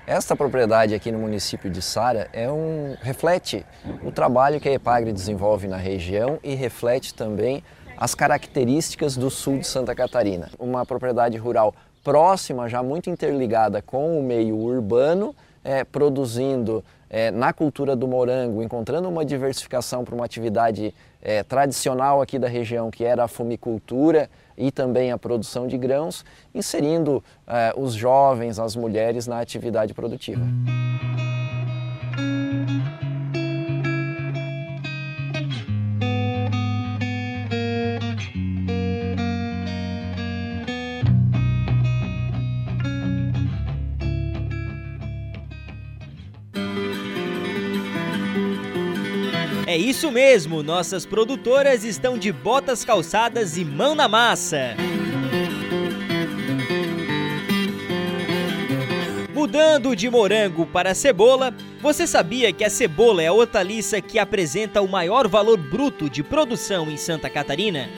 [0.07, 3.64] Esta propriedade aqui no município de Sara é um reflete
[4.03, 7.62] o trabalho que a Epagre desenvolve na região e reflete também
[7.96, 10.51] as características do sul de Santa Catarina.
[10.59, 17.53] Uma propriedade rural próxima, já muito interligada com o meio urbano, é, produzindo é, na
[17.53, 23.05] cultura do morango, encontrando uma diversificação para uma atividade é, tradicional aqui da região, que
[23.05, 29.27] era a fumicultura e também a produção de grãos, inserindo é, os jovens, as mulheres
[29.27, 30.42] na atividade produtiva.
[49.70, 54.74] É isso mesmo, nossas produtoras estão de botas calçadas e mão na massa.
[59.33, 64.83] Mudando de morango para cebola, você sabia que a cebola é a hortaliça que apresenta
[64.83, 67.88] o maior valor bruto de produção em Santa Catarina?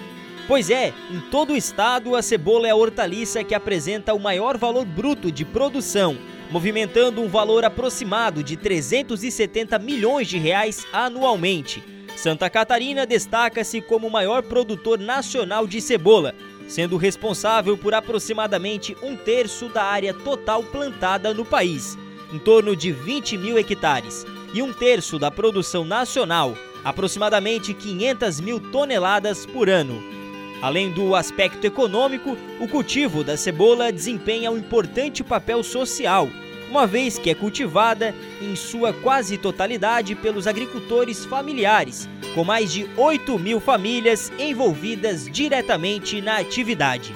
[0.46, 4.58] Pois é, em todo o estado a cebola é a hortaliça que apresenta o maior
[4.58, 6.18] valor bruto de produção
[6.52, 11.82] movimentando um valor aproximado de 370 milhões de reais anualmente.
[12.14, 16.34] Santa Catarina destaca-se como o maior produtor nacional de cebola,
[16.68, 21.96] sendo responsável por aproximadamente um terço da área total plantada no país,
[22.30, 28.60] em torno de 20 mil hectares, e um terço da produção nacional, aproximadamente 500 mil
[28.60, 30.21] toneladas por ano.
[30.62, 36.28] Além do aspecto econômico, o cultivo da cebola desempenha um importante papel social,
[36.70, 42.88] uma vez que é cultivada em sua quase totalidade pelos agricultores familiares, com mais de
[42.96, 47.12] 8 mil famílias envolvidas diretamente na atividade.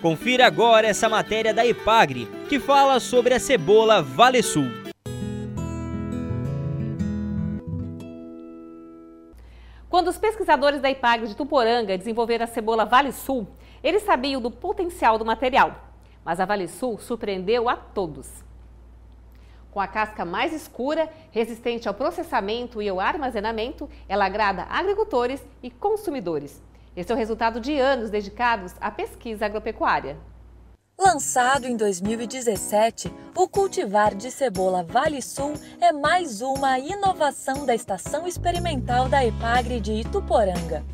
[0.00, 4.81] Confira agora essa matéria da Epagre, que fala sobre a cebola Vale Sul.
[9.92, 13.46] Quando os pesquisadores da Ipagre de Tuporanga desenvolveram a cebola Vale Sul,
[13.84, 15.90] eles sabiam do potencial do material.
[16.24, 18.42] Mas a Vale Sul surpreendeu a todos.
[19.70, 25.70] Com a casca mais escura, resistente ao processamento e ao armazenamento, ela agrada agricultores e
[25.70, 26.62] consumidores.
[26.96, 30.16] Esse é o resultado de anos dedicados à pesquisa agropecuária.
[31.04, 38.24] Lançado em 2017, o cultivar de cebola Vale Sul é mais uma inovação da Estação
[38.24, 40.84] Experimental da Epagre de Ituporanga.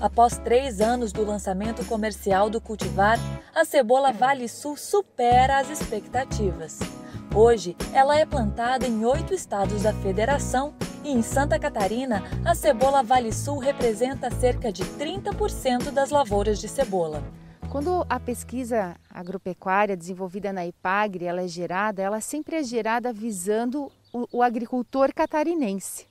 [0.00, 3.18] Após três anos do lançamento comercial do cultivar,
[3.54, 6.78] a cebola Vale Sul supera as expectativas.
[7.34, 10.72] Hoje, ela é plantada em oito estados da federação
[11.04, 16.66] e em Santa Catarina, a cebola Vale Sul representa cerca de 30% das lavouras de
[16.66, 17.22] cebola.
[17.70, 23.92] Quando a pesquisa agropecuária desenvolvida na IPAGRE ela é gerada, ela sempre é gerada visando
[24.10, 26.06] o, o agricultor catarinense.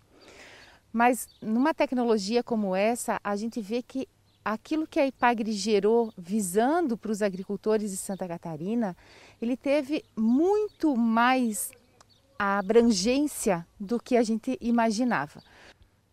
[0.93, 4.07] Mas numa tecnologia como essa, a gente vê que
[4.45, 8.95] aquilo que a IPAGRE gerou visando para os agricultores de Santa Catarina,
[9.41, 11.71] ele teve muito mais
[12.37, 15.41] a abrangência do que a gente imaginava.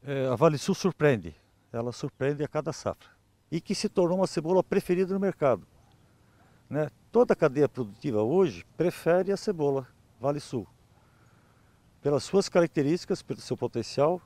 [0.03, 1.35] É, a Vale Sul surpreende,
[1.71, 3.14] ela surpreende a cada safra
[3.55, 5.65] e que se tornou uma cebola preferida no mercado.
[6.69, 6.91] Né?
[7.13, 9.87] Toda a cadeia produtiva hoje prefere a cebola
[10.21, 10.67] Vale Sul,
[12.03, 14.21] pelas suas características, pelo seu potencial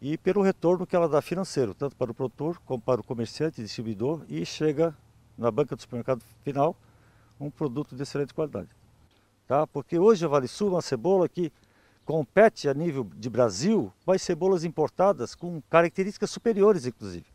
[0.00, 3.62] e pelo retorno que ela dá financeiro, tanto para o produtor como para o comerciante,
[3.62, 4.96] distribuidor e chega
[5.36, 6.74] na banca do supermercado final
[7.38, 8.80] um produto de excelente qualidade
[9.50, 9.66] tá?
[9.66, 11.52] Porque hoje a Vale Sul é uma cebola que
[12.04, 17.26] compete a nível de Brasil com as cebolas importadas com características superiores, inclusive.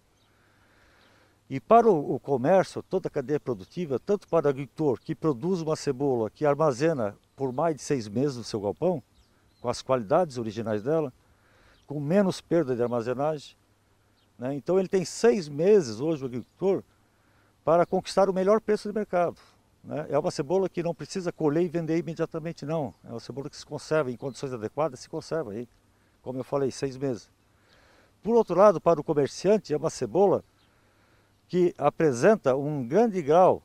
[1.48, 5.76] E para o, comércio, toda a cadeia produtiva, tanto para o agricultor que produz uma
[5.76, 9.04] cebola que armazena por mais de seis meses no seu galpão,
[9.62, 11.14] com as qualidades originais dela,
[11.86, 13.56] com menos perda de armazenagem.
[14.40, 14.56] Né?
[14.56, 16.84] Então ele tem seis meses hoje, o agricultor,
[17.64, 19.38] para conquistar o melhor preço do mercado.
[19.84, 20.08] Né?
[20.10, 22.92] É uma cebola que não precisa colher e vender imediatamente, não.
[23.04, 25.68] É uma cebola que se conserva em condições adequadas, se conserva aí,
[26.24, 27.30] como eu falei, seis meses.
[28.24, 30.44] Por outro lado, para o comerciante, é uma cebola
[31.48, 33.62] que apresenta um grande grau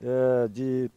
[0.00, 0.90] é, de,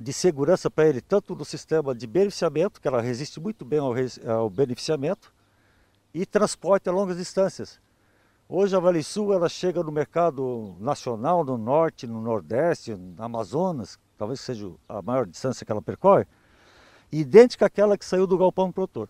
[0.00, 3.94] de segurança para ele, tanto no sistema de beneficiamento, que ela resiste muito bem ao,
[4.28, 5.32] ao beneficiamento,
[6.12, 7.80] e transporte a longas distâncias.
[8.48, 13.98] Hoje a Vale Sul ela chega no mercado nacional, no norte, no nordeste, no Amazonas,
[14.18, 16.26] talvez seja a maior distância que ela percorre,
[17.10, 19.08] idêntica àquela que saiu do galpão do produtor.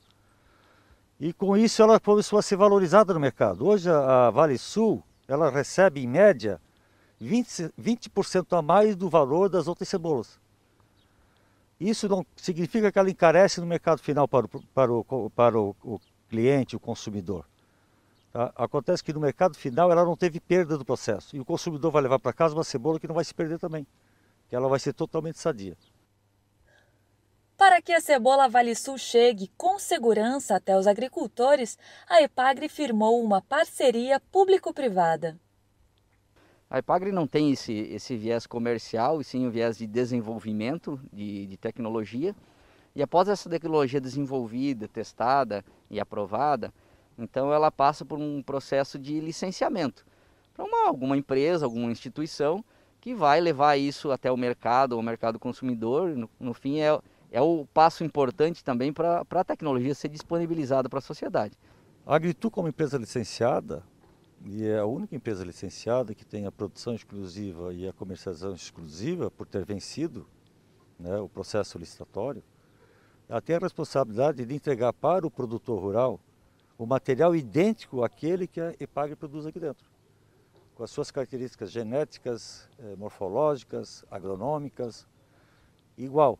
[1.18, 3.66] E com isso ela começou a ser valorizada no mercado.
[3.66, 6.60] Hoje a Vale Sul ela recebe em média
[7.20, 8.10] 20%, 20
[8.50, 10.40] a mais do valor das outras cebolas.
[11.80, 15.76] Isso não significa que ela encarece no mercado final para o, para o, para o,
[15.82, 17.44] o cliente, o consumidor.
[18.32, 18.52] Tá?
[18.56, 22.02] Acontece que no mercado final ela não teve perda do processo e o consumidor vai
[22.02, 23.86] levar para casa uma cebola que não vai se perder também,
[24.48, 25.76] que ela vai ser totalmente sadia.
[27.62, 33.22] Para que a cebola Vale Sul chegue com segurança até os agricultores, a Epagre firmou
[33.22, 35.38] uma parceria público-privada.
[36.68, 41.46] A Epagre não tem esse, esse viés comercial, e sim o viés de desenvolvimento de,
[41.46, 42.34] de tecnologia.
[42.96, 46.74] E após essa tecnologia desenvolvida, testada e aprovada,
[47.16, 50.04] então ela passa por um processo de licenciamento
[50.52, 52.64] para alguma empresa, alguma instituição
[53.00, 56.16] que vai levar isso até o mercado, o mercado consumidor.
[56.16, 57.00] No, no fim, é,
[57.32, 61.56] é o passo importante também para a tecnologia ser disponibilizada para a sociedade.
[62.06, 63.82] A Agritu, como empresa licenciada,
[64.44, 69.30] e é a única empresa licenciada que tem a produção exclusiva e a comercialização exclusiva
[69.30, 70.26] por ter vencido
[70.98, 72.42] né, o processo licitatório,
[73.28, 76.20] ela tem a responsabilidade de entregar para o produtor rural
[76.76, 79.88] o material idêntico àquele que a EPAG produz aqui dentro,
[80.74, 85.06] com as suas características genéticas, eh, morfológicas, agronômicas,
[85.96, 86.38] igual.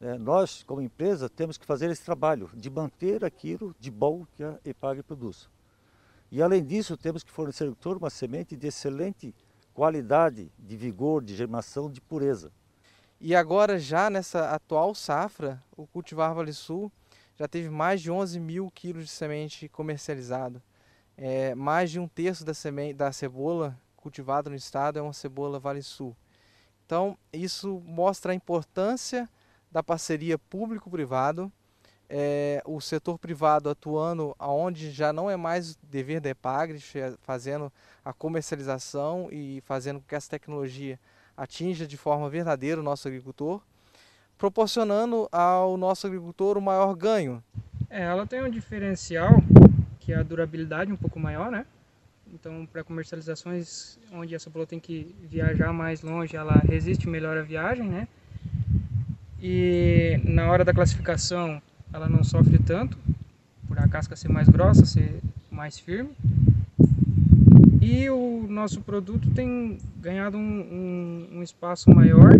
[0.00, 4.42] É, nós, como empresa, temos que fazer esse trabalho de manter aquilo de bom que
[4.42, 5.48] a EPAG produz.
[6.32, 9.34] E além disso, temos que fornecer ao agricultor uma semente de excelente
[9.74, 12.50] qualidade, de vigor, de germinação, de pureza.
[13.20, 16.90] E agora, já nessa atual safra, o cultivar Vale Sul
[17.36, 20.62] já teve mais de 11 mil quilos de semente comercializado.
[21.16, 25.58] É, mais de um terço da, semente, da cebola cultivada no estado é uma cebola
[25.58, 26.16] Vale Sul.
[26.86, 29.28] Então, isso mostra a importância
[29.70, 31.50] da parceria público-privado,
[32.08, 36.80] é, o setor privado atuando aonde já não é mais dever da EPAGRE,
[37.22, 37.72] fazendo
[38.04, 40.98] a comercialização e fazendo com que essa tecnologia
[41.36, 43.62] atinja de forma verdadeira o nosso agricultor,
[44.36, 47.42] proporcionando ao nosso agricultor o maior ganho.
[47.88, 49.36] É, ela tem um diferencial
[50.00, 51.64] que é a durabilidade um pouco maior, né?
[52.32, 57.42] Então, para comercializações onde essa bola tem que viajar mais longe, ela resiste melhor à
[57.42, 58.08] viagem, né?
[59.42, 61.62] E na hora da classificação,
[61.92, 62.98] ela não sofre tanto,
[63.66, 65.20] por a casca ser mais grossa, ser
[65.50, 66.10] mais firme.
[67.80, 70.40] E o nosso produto tem ganhado um,
[71.32, 72.32] um, um espaço maior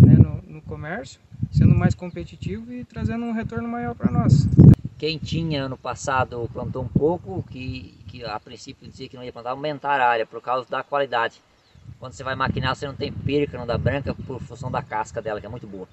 [0.00, 1.20] né, no, no comércio,
[1.50, 4.46] sendo mais competitivo e trazendo um retorno maior para nós.
[4.96, 9.32] Quem tinha ano passado plantou um pouco, que, que a princípio dizia que não ia
[9.32, 11.40] plantar, aumentar a área por causa da qualidade.
[11.98, 15.20] Quando você vai maquinar, você não tem perca, não dá branca, por função da casca
[15.20, 15.88] dela, que é muito boa.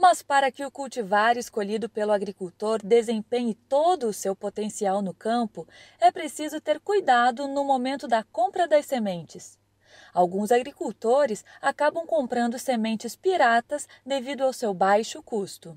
[0.00, 5.66] Mas para que o cultivar escolhido pelo agricultor desempenhe todo o seu potencial no campo,
[6.00, 9.58] é preciso ter cuidado no momento da compra das sementes.
[10.14, 15.76] Alguns agricultores acabam comprando sementes piratas devido ao seu baixo custo.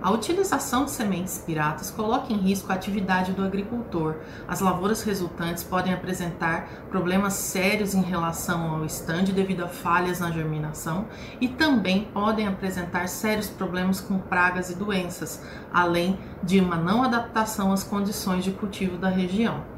[0.00, 4.18] A utilização de sementes piratas coloca em risco a atividade do agricultor.
[4.46, 10.30] As lavouras resultantes podem apresentar problemas sérios em relação ao estande devido a falhas na
[10.30, 11.08] germinação
[11.40, 15.42] e também podem apresentar sérios problemas com pragas e doenças,
[15.74, 19.77] além de uma não adaptação às condições de cultivo da região.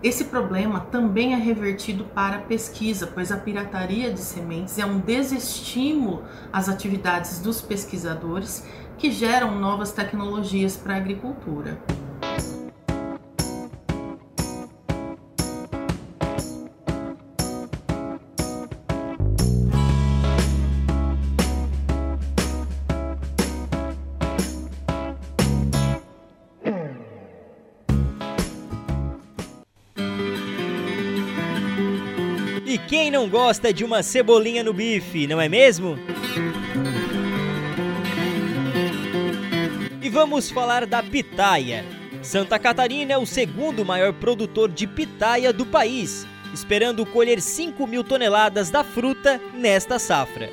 [0.00, 5.00] Esse problema também é revertido para a pesquisa, pois a pirataria de sementes é um
[5.00, 6.22] desestímulo
[6.52, 8.64] às atividades dos pesquisadores
[8.96, 11.78] que geram novas tecnologias para a agricultura.
[33.08, 35.98] Quem não gosta de uma cebolinha no bife, não é mesmo?
[40.02, 41.86] E vamos falar da pitaia.
[42.20, 48.04] Santa Catarina é o segundo maior produtor de pitaia do país, esperando colher 5 mil
[48.04, 50.50] toneladas da fruta nesta safra.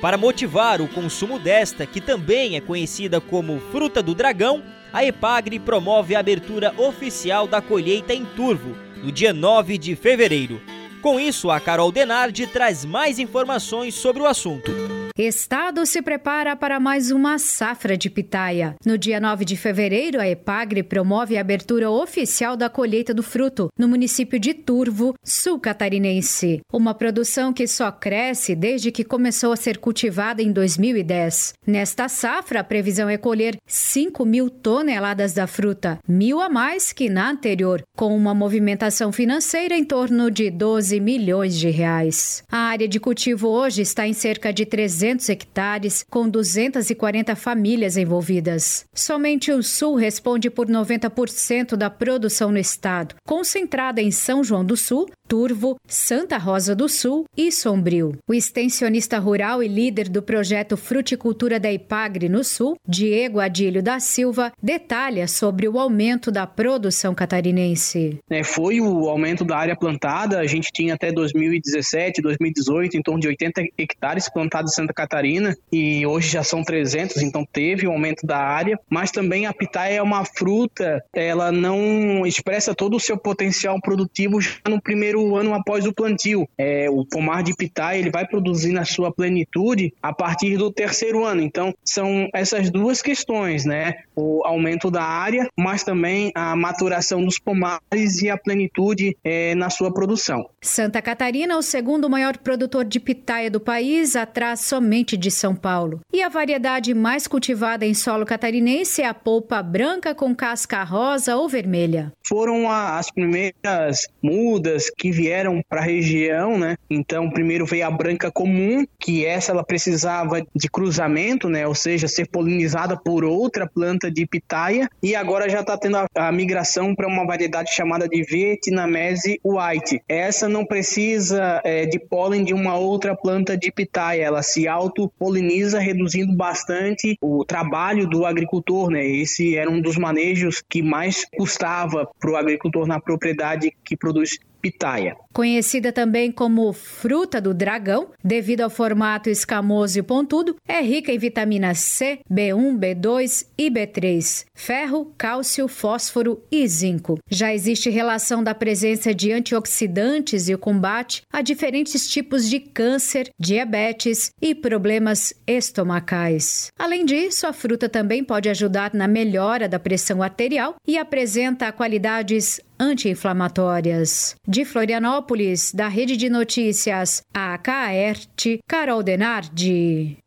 [0.00, 4.60] Para motivar o consumo desta, que também é conhecida como fruta do dragão,
[4.92, 10.60] a Epagre promove a abertura oficial da colheita em Turvo, no dia 9 de fevereiro.
[11.02, 14.70] Com isso, a Carol Denardi traz mais informações sobre o assunto.
[15.18, 18.74] Estado se prepara para mais uma safra de pitaia.
[18.84, 23.68] No dia 9 de fevereiro, a Epagre promove a abertura oficial da colheita do fruto
[23.78, 26.62] no município de Turvo, sul catarinense.
[26.72, 31.54] Uma produção que só cresce desde que começou a ser cultivada em 2010.
[31.66, 37.10] Nesta safra, a previsão é colher 5 mil toneladas da fruta, mil a mais que
[37.10, 42.42] na anterior, com uma movimentação financeira em torno de 12 milhões de reais.
[42.50, 47.96] A área de cultivo hoje está em cerca de 300 200 hectares, com 240 famílias
[47.96, 48.84] envolvidas.
[48.94, 54.76] Somente o Sul responde por 90% da produção no estado, concentrada em São João do
[54.76, 58.18] Sul, Turvo, Santa Rosa do Sul e Sombrio.
[58.28, 63.98] O extensionista rural e líder do projeto Fruticultura da Ipagre no Sul, Diego Adílio da
[63.98, 68.18] Silva, detalha sobre o aumento da produção catarinense.
[68.28, 73.20] É, foi o aumento da área plantada, a gente tinha até 2017, 2018, em torno
[73.20, 77.90] de 80 hectares plantados em Santa Catarina e hoje já são 300, então teve o
[77.90, 82.98] um aumento da área, mas também a pitaia é uma fruta, ela não expressa todo
[82.98, 86.48] o seu potencial produtivo já no primeiro primeiro ano após o plantio.
[86.58, 91.24] É, o pomar de pitaia ele vai produzir na sua plenitude a partir do terceiro
[91.24, 91.42] ano.
[91.42, 93.94] Então, são essas duas questões, né?
[94.16, 99.70] O aumento da área, mas também a maturação dos pomares e a plenitude é, na
[99.70, 100.48] sua produção.
[100.60, 105.54] Santa Catarina é o segundo maior produtor de pitaia do país, atrás somente de São
[105.54, 106.00] Paulo.
[106.12, 111.36] E a variedade mais cultivada em solo catarinense é a polpa branca com casca rosa
[111.36, 112.12] ou vermelha.
[112.26, 116.76] Foram as primeiras mudas que vieram para a região, né?
[116.88, 121.66] Então, primeiro veio a branca comum, que essa ela precisava de cruzamento, né?
[121.66, 124.88] Ou seja, ser polinizada por outra planta de pitaia.
[125.02, 130.00] E agora já está tendo a, a migração para uma variedade chamada de Vietnamese White.
[130.08, 135.80] Essa não precisa é, de pólen de uma outra planta de pitaia, ela se autopoliniza,
[135.80, 139.04] reduzindo bastante o trabalho do agricultor, né?
[139.04, 144.38] Esse era um dos manejos que mais custava para o agricultor na propriedade que produz
[144.62, 145.16] pitaia.
[145.32, 151.18] Conhecida também como fruta do dragão, devido ao formato escamoso e pontudo, é rica em
[151.18, 157.18] vitamina C, B1, B2 e B3, ferro, cálcio, fósforo e zinco.
[157.28, 163.30] Já existe relação da presença de antioxidantes e o combate a diferentes tipos de câncer,
[163.38, 166.70] diabetes e problemas estomacais.
[166.78, 172.60] Além disso, a fruta também pode ajudar na melhora da pressão arterial e apresenta qualidades
[172.82, 174.34] anti-inflamatórias.
[174.46, 180.18] De Florianópolis, da Rede de Notícias AKRT, Carol Denardi.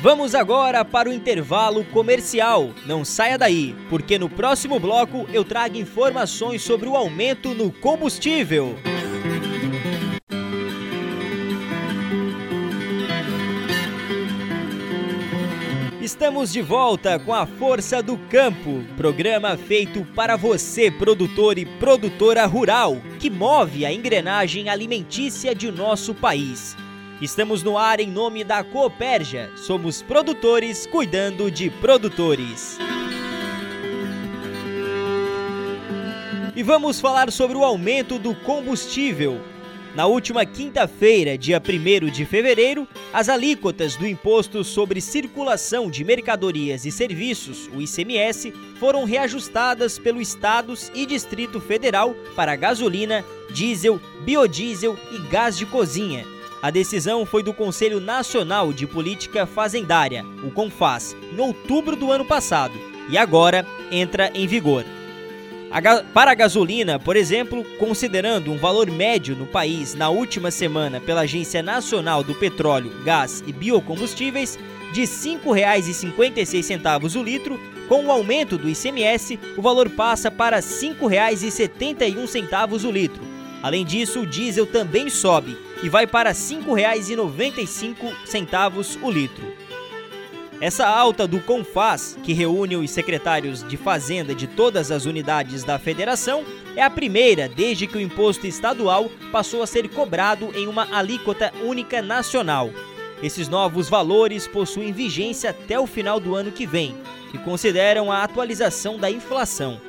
[0.00, 2.70] Vamos agora para o intervalo comercial.
[2.86, 8.76] Não saia daí, porque no próximo bloco eu trago informações sobre o aumento no combustível.
[16.12, 22.44] Estamos de volta com a Força do Campo, programa feito para você, produtor e produtora
[22.44, 26.76] rural, que move a engrenagem alimentícia de nosso país.
[27.18, 29.50] Estamos no ar em nome da Cooperja.
[29.56, 32.76] Somos produtores cuidando de produtores.
[36.54, 39.40] E vamos falar sobre o aumento do combustível.
[39.94, 46.86] Na última quinta-feira, dia 1 de fevereiro, as alíquotas do Imposto sobre Circulação de Mercadorias
[46.86, 54.96] e Serviços, o ICMS, foram reajustadas pelo Estados e Distrito Federal para gasolina, diesel, biodiesel
[55.12, 56.24] e gás de cozinha.
[56.62, 62.24] A decisão foi do Conselho Nacional de Política Fazendária, o CONFAS, em outubro do ano
[62.24, 62.72] passado,
[63.10, 64.86] e agora entra em vigor.
[65.72, 65.80] A
[66.12, 71.22] para a gasolina, por exemplo, considerando um valor médio no país na última semana pela
[71.22, 74.58] Agência Nacional do Petróleo, Gás e Biocombustíveis
[74.92, 77.58] de R$ 5,56 o litro,
[77.88, 83.22] com o aumento do ICMS, o valor passa para R$ 5,71 o litro.
[83.62, 89.61] Além disso, o diesel também sobe e vai para R$ 5,95 o litro.
[90.62, 95.76] Essa alta do CONFAS, que reúne os secretários de Fazenda de todas as unidades da
[95.76, 96.44] federação,
[96.76, 101.52] é a primeira desde que o imposto estadual passou a ser cobrado em uma alíquota
[101.64, 102.70] única nacional.
[103.20, 106.94] Esses novos valores possuem vigência até o final do ano que vem
[107.34, 109.80] e consideram a atualização da inflação.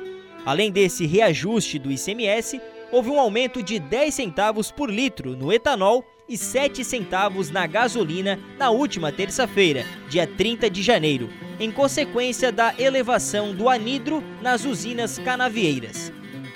[0.44, 2.60] Além desse reajuste do ICMS,
[2.90, 8.38] houve um aumento de 10 centavos por litro no etanol e 7 centavos na gasolina
[8.58, 11.28] na última terça-feira, dia 30 de janeiro,
[11.60, 16.12] em consequência da elevação do anidro nas usinas canavieiras.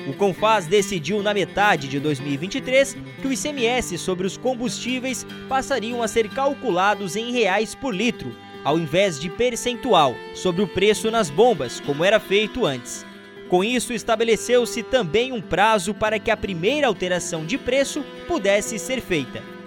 [0.07, 6.09] O Confaz decidiu na metade de 2023 que o ICMS sobre os combustíveis passariam a
[6.09, 11.79] ser calculados em reais por litro, ao invés de percentual sobre o preço nas bombas,
[11.81, 13.05] como era feito antes.
[13.49, 19.01] Com isso, estabeleceu-se também um prazo para que a primeira alteração de preço pudesse ser
[19.01, 19.58] feita.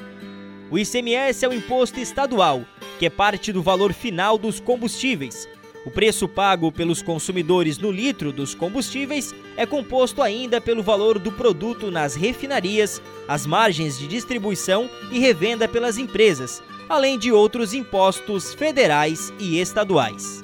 [0.72, 2.64] O ICMS é o imposto estadual,
[2.98, 5.46] que é parte do valor final dos combustíveis.
[5.86, 11.30] O preço pago pelos consumidores no litro dos combustíveis é composto ainda pelo valor do
[11.30, 18.54] produto nas refinarias, as margens de distribuição e revenda pelas empresas, além de outros impostos
[18.54, 20.42] federais e estaduais.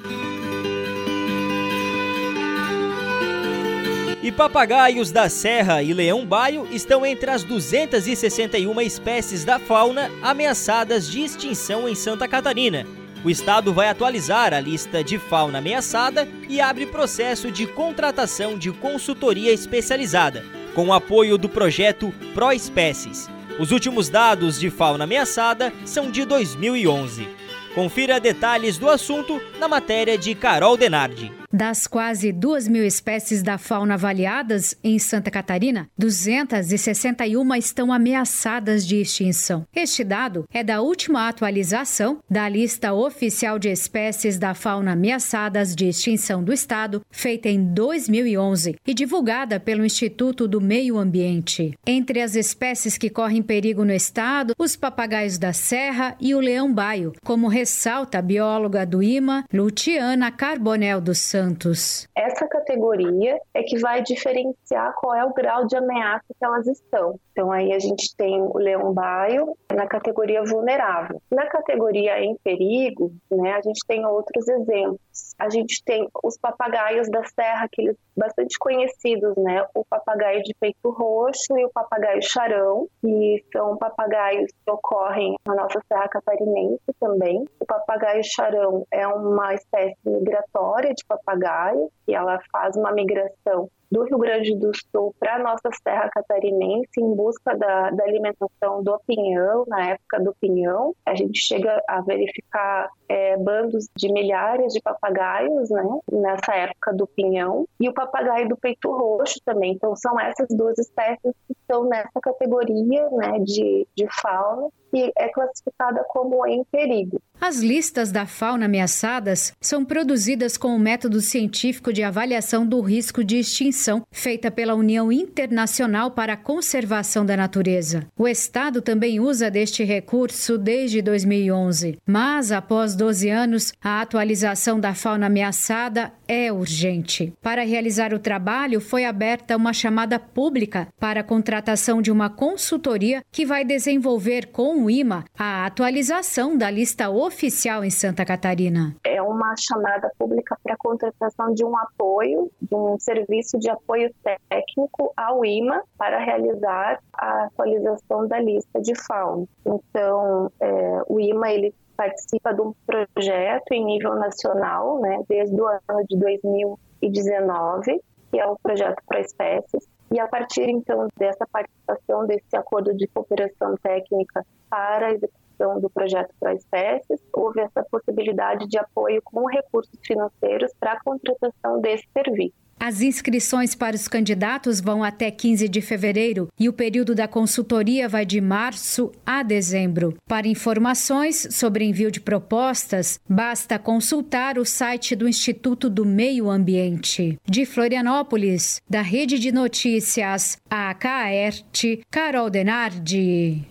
[4.27, 11.21] E papagaios da serra e leão-baio estão entre as 261 espécies da fauna ameaçadas de
[11.21, 12.85] extinção em Santa Catarina.
[13.23, 18.69] O estado vai atualizar a lista de fauna ameaçada e abre processo de contratação de
[18.69, 20.43] consultoria especializada,
[20.75, 23.29] com o apoio do projeto Proespécies.
[23.57, 27.29] Os últimos dados de fauna ameaçada são de 2011.
[27.73, 31.31] Confira detalhes do assunto na matéria de Carol Denardi.
[31.51, 38.99] Das quase 2 mil espécies da fauna avaliadas em Santa Catarina, 261 estão ameaçadas de
[38.99, 39.65] extinção.
[39.73, 45.87] Este dado é da última atualização da lista oficial de espécies da fauna ameaçadas de
[45.87, 51.73] extinção do Estado, feita em 2011 e divulgada pelo Instituto do Meio Ambiente.
[51.87, 57.13] Entre as espécies que correm perigo no Estado, os papagaios da serra e o leão-baio,
[57.23, 61.37] como ressalta a bióloga do IMA, Luciana Carbonel dos Santos.
[61.47, 62.07] Santos.
[62.15, 67.19] Essa categoria é que vai diferenciar qual é o grau de ameaça que elas estão.
[67.37, 71.21] Então aí a gente tem o leão baio na categoria vulnerável.
[71.29, 74.99] Na categoria em perigo, né, a gente tem outros exemplos.
[75.37, 79.63] A gente tem os papagaios da serra, aqueles bastante conhecidos, né?
[79.75, 85.53] O papagaio de peito roxo e o papagaio charão, que são papagaios que ocorrem na
[85.53, 87.45] nossa serra catarinense também.
[87.59, 94.03] O papagaio charão é uma espécie migratória de papagaio, e ela faz uma migração do
[94.03, 98.99] Rio Grande do Sul para a nossa Serra Catarinense em busca da, da, alimentação do
[99.05, 100.93] pinhão, na época do pinhão.
[101.05, 107.07] A gente chega a verificar é, bandos de milhares de papagaios né, nessa época do
[107.07, 109.73] pinhão e o papagaio do peito roxo também.
[109.73, 115.29] Então, são essas duas espécies que estão nessa categoria né, de, de fauna que é
[115.29, 117.21] classificada como em perigo.
[117.39, 123.23] As listas da fauna ameaçadas são produzidas com o método científico de avaliação do risco
[123.23, 128.07] de extinção, feita pela União Internacional para a Conservação da Natureza.
[128.17, 134.95] O Estado também usa deste recurso desde 2011, mas após 12 anos, a atualização da
[134.95, 137.33] fauna ameaçada é urgente.
[137.41, 143.23] Para realizar o trabalho, foi aberta uma chamada pública para a contratação de uma consultoria
[143.31, 148.95] que vai desenvolver com o IMA a atualização da lista oficial em Santa Catarina.
[149.03, 154.13] É uma chamada pública para a contratação de um apoio, de um serviço de apoio
[154.23, 159.45] técnico ao IMA para realizar a atualização da lista de fauna.
[159.65, 165.65] Então, é, o IMA ele participa de um projeto em nível nacional, né, desde o
[165.65, 167.99] ano de 2019,
[168.31, 169.87] que é o projeto para espécies.
[170.11, 175.89] E a partir então dessa participação desse acordo de cooperação técnica para a execução do
[175.89, 182.07] projeto para espécies, houve essa possibilidade de apoio com recursos financeiros para a contratação desse
[182.13, 182.66] serviço.
[182.79, 188.07] As inscrições para os candidatos vão até 15 de fevereiro e o período da consultoria
[188.07, 190.15] vai de março a dezembro.
[190.27, 197.37] Para informações sobre envio de propostas, basta consultar o site do Instituto do Meio Ambiente.
[197.45, 203.67] De Florianópolis, da Rede de Notícias AKRT, Carol Denardi.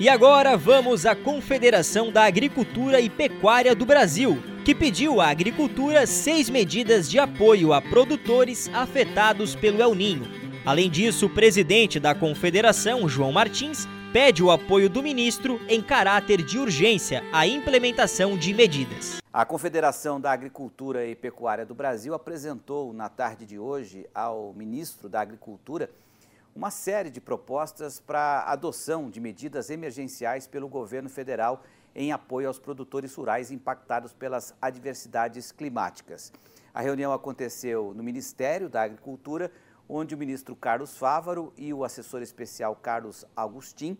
[0.00, 6.06] E agora vamos à Confederação da Agricultura e Pecuária do Brasil que pediu à agricultura
[6.06, 10.26] seis medidas de apoio a produtores afetados pelo El Ninho.
[10.64, 16.42] Além disso, o presidente da confederação, João Martins, pede o apoio do ministro em caráter
[16.42, 19.18] de urgência à implementação de medidas.
[19.30, 25.10] A Confederação da Agricultura e Pecuária do Brasil apresentou na tarde de hoje ao ministro
[25.10, 25.90] da Agricultura
[26.60, 32.58] uma série de propostas para adoção de medidas emergenciais pelo governo federal em apoio aos
[32.58, 36.30] produtores rurais impactados pelas adversidades climáticas.
[36.74, 39.50] A reunião aconteceu no Ministério da Agricultura,
[39.88, 43.96] onde o ministro Carlos Fávaro e o assessor especial Carlos Agustin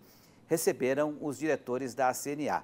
[0.47, 2.63] receberam os diretores da CNA.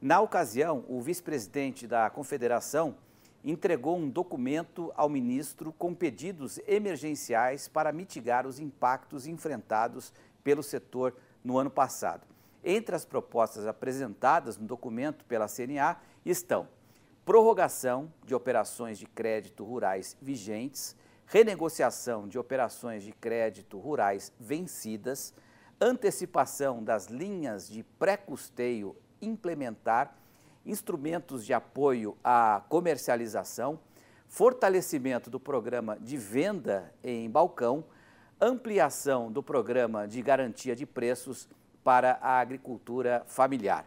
[0.00, 2.96] Na ocasião, o vice-presidente da Confederação
[3.44, 11.14] entregou um documento ao ministro com pedidos emergenciais para mitigar os impactos enfrentados pelo setor
[11.44, 12.26] no ano passado.
[12.64, 16.66] Entre as propostas apresentadas no documento pela CNA estão
[17.24, 25.34] prorrogação de operações de crédito rurais vigentes, renegociação de operações de crédito rurais vencidas,
[25.80, 30.16] antecipação das linhas de pré-custeio implementar,
[30.64, 33.78] instrumentos de apoio à comercialização,
[34.26, 37.84] fortalecimento do programa de venda em balcão,
[38.40, 41.48] ampliação do programa de garantia de preços
[41.82, 43.86] para a agricultura familiar.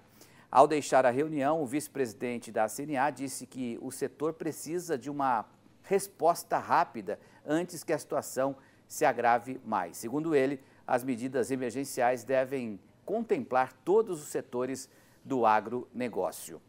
[0.49, 5.45] Ao deixar a reunião, o vice-presidente da CNA disse que o setor precisa de uma
[5.83, 8.55] resposta rápida antes que a situação
[8.87, 9.97] se agrave mais.
[9.97, 14.89] Segundo ele, as medidas emergenciais devem contemplar todos os setores
[15.23, 16.61] do agronegócio.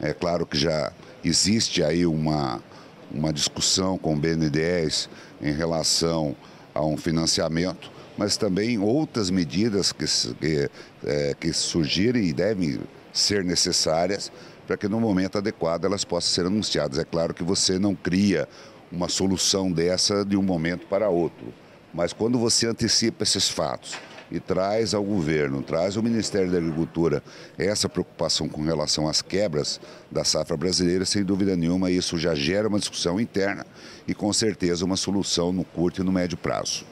[0.00, 0.92] É claro que já
[1.24, 2.62] existe aí uma,
[3.10, 5.08] uma discussão com o BNDES
[5.40, 6.34] em relação
[6.74, 7.90] a um financiamento
[8.20, 10.04] mas também outras medidas que,
[10.34, 10.70] que,
[11.06, 12.78] é, que surgirem e devem
[13.14, 14.30] ser necessárias
[14.66, 16.98] para que no momento adequado elas possam ser anunciadas.
[16.98, 18.46] É claro que você não cria
[18.92, 21.54] uma solução dessa de um momento para outro,
[21.94, 23.96] mas quando você antecipa esses fatos
[24.30, 27.22] e traz ao governo, traz ao Ministério da Agricultura
[27.58, 32.68] essa preocupação com relação às quebras da safra brasileira, sem dúvida nenhuma, isso já gera
[32.68, 33.66] uma discussão interna
[34.06, 36.84] e com certeza uma solução no curto e no médio prazo.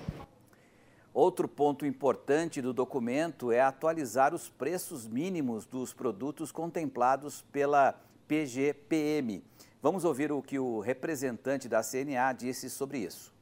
[1.15, 7.93] Outro ponto importante do documento é atualizar os preços mínimos dos produtos contemplados pela
[8.29, 9.43] PGPM.
[9.83, 13.33] Vamos ouvir o que o representante da CNA disse sobre isso.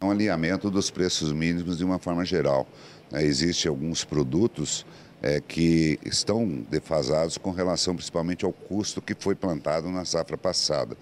[0.00, 2.66] Um alinhamento dos preços mínimos de uma forma geral.
[3.10, 3.24] Né?
[3.24, 4.84] Existem alguns produtos
[5.22, 10.96] é, que estão defasados com relação principalmente ao custo que foi plantado na safra passada.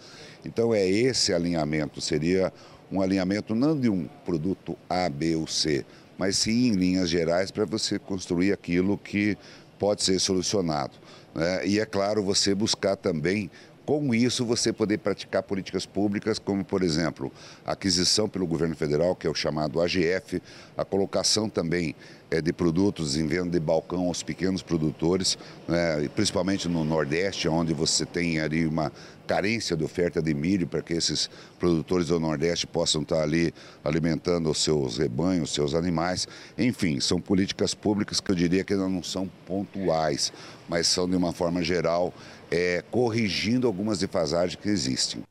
[0.44, 2.52] Então é esse alinhamento, seria
[2.90, 5.84] um alinhamento não de um produto A, B ou C,
[6.16, 9.36] mas sim em linhas gerais para você construir aquilo que
[9.78, 10.92] pode ser solucionado.
[11.34, 11.66] Né?
[11.66, 13.50] E é claro, você buscar também
[13.84, 17.32] com isso, você poder praticar políticas públicas, como, por exemplo,
[17.64, 20.40] a aquisição pelo governo federal, que é o chamado AGF,
[20.76, 21.94] a colocação também
[22.30, 25.36] é, de produtos em venda de balcão aos pequenos produtores,
[25.68, 28.90] né, principalmente no Nordeste, onde você tem ali uma
[29.26, 31.28] carência de oferta de milho para que esses
[31.58, 33.52] produtores do Nordeste possam estar ali
[33.84, 36.26] alimentando os seus rebanhos, os seus animais.
[36.56, 40.32] Enfim, são políticas públicas que eu diria que não são pontuais,
[40.68, 42.12] mas são de uma forma geral
[42.52, 45.22] é, corrigindo algumas defasagens que existem.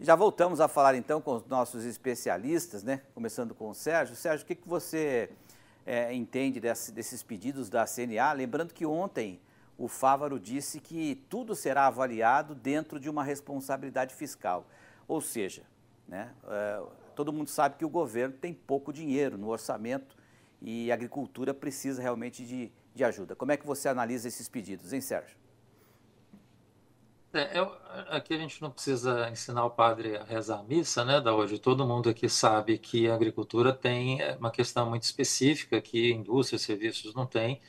[0.00, 3.02] Já voltamos a falar então com os nossos especialistas, né?
[3.14, 4.16] Começando com o Sérgio.
[4.16, 5.30] Sérgio, o que, que você
[5.86, 8.32] é, entende desse, desses pedidos da CNA?
[8.32, 9.38] Lembrando que ontem
[9.78, 14.66] o Fávaro disse que tudo será avaliado dentro de uma responsabilidade fiscal.
[15.06, 15.62] Ou seja,
[16.08, 16.82] né, é,
[17.14, 20.16] todo mundo sabe que o governo tem pouco dinheiro no orçamento
[20.60, 23.36] e a agricultura precisa realmente de, de ajuda.
[23.36, 25.39] Como é que você analisa esses pedidos, hein, Sérgio?
[27.32, 27.72] É, eu,
[28.08, 31.58] aqui a gente não precisa ensinar o padre a rezar a missa, né, da hoje.
[31.58, 36.58] Todo mundo aqui sabe que a agricultura tem é, uma questão muito específica que indústria
[36.58, 37.60] serviços não têm.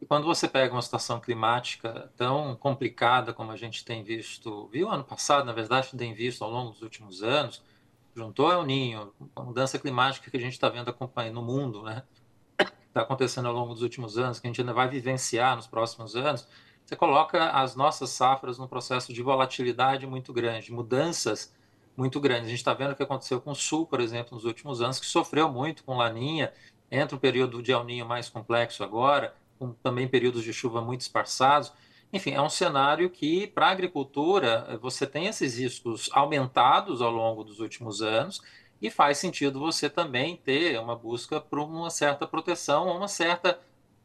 [0.00, 4.88] E quando você pega uma situação climática tão complicada como a gente tem visto, viu
[4.90, 7.62] ano passado, na verdade, tem visto ao longo dos últimos anos,
[8.14, 12.02] juntou ao Ninho, a mudança climática que a gente está vendo acompanhando no mundo, né,
[12.88, 16.16] está acontecendo ao longo dos últimos anos, que a gente ainda vai vivenciar nos próximos
[16.16, 16.46] anos,
[16.90, 21.54] você coloca as nossas safras num processo de volatilidade muito grande, mudanças
[21.96, 22.46] muito grandes.
[22.46, 24.98] A gente está vendo o que aconteceu com o Sul, por exemplo, nos últimos anos,
[24.98, 26.52] que sofreu muito com Laninha,
[26.90, 31.02] entra um período de El Ninho mais complexo agora, com também períodos de chuva muito
[31.02, 31.72] esparçados.
[32.12, 37.44] Enfim, é um cenário que, para a agricultura, você tem esses riscos aumentados ao longo
[37.44, 38.42] dos últimos anos
[38.82, 43.60] e faz sentido você também ter uma busca por uma certa proteção, uma certa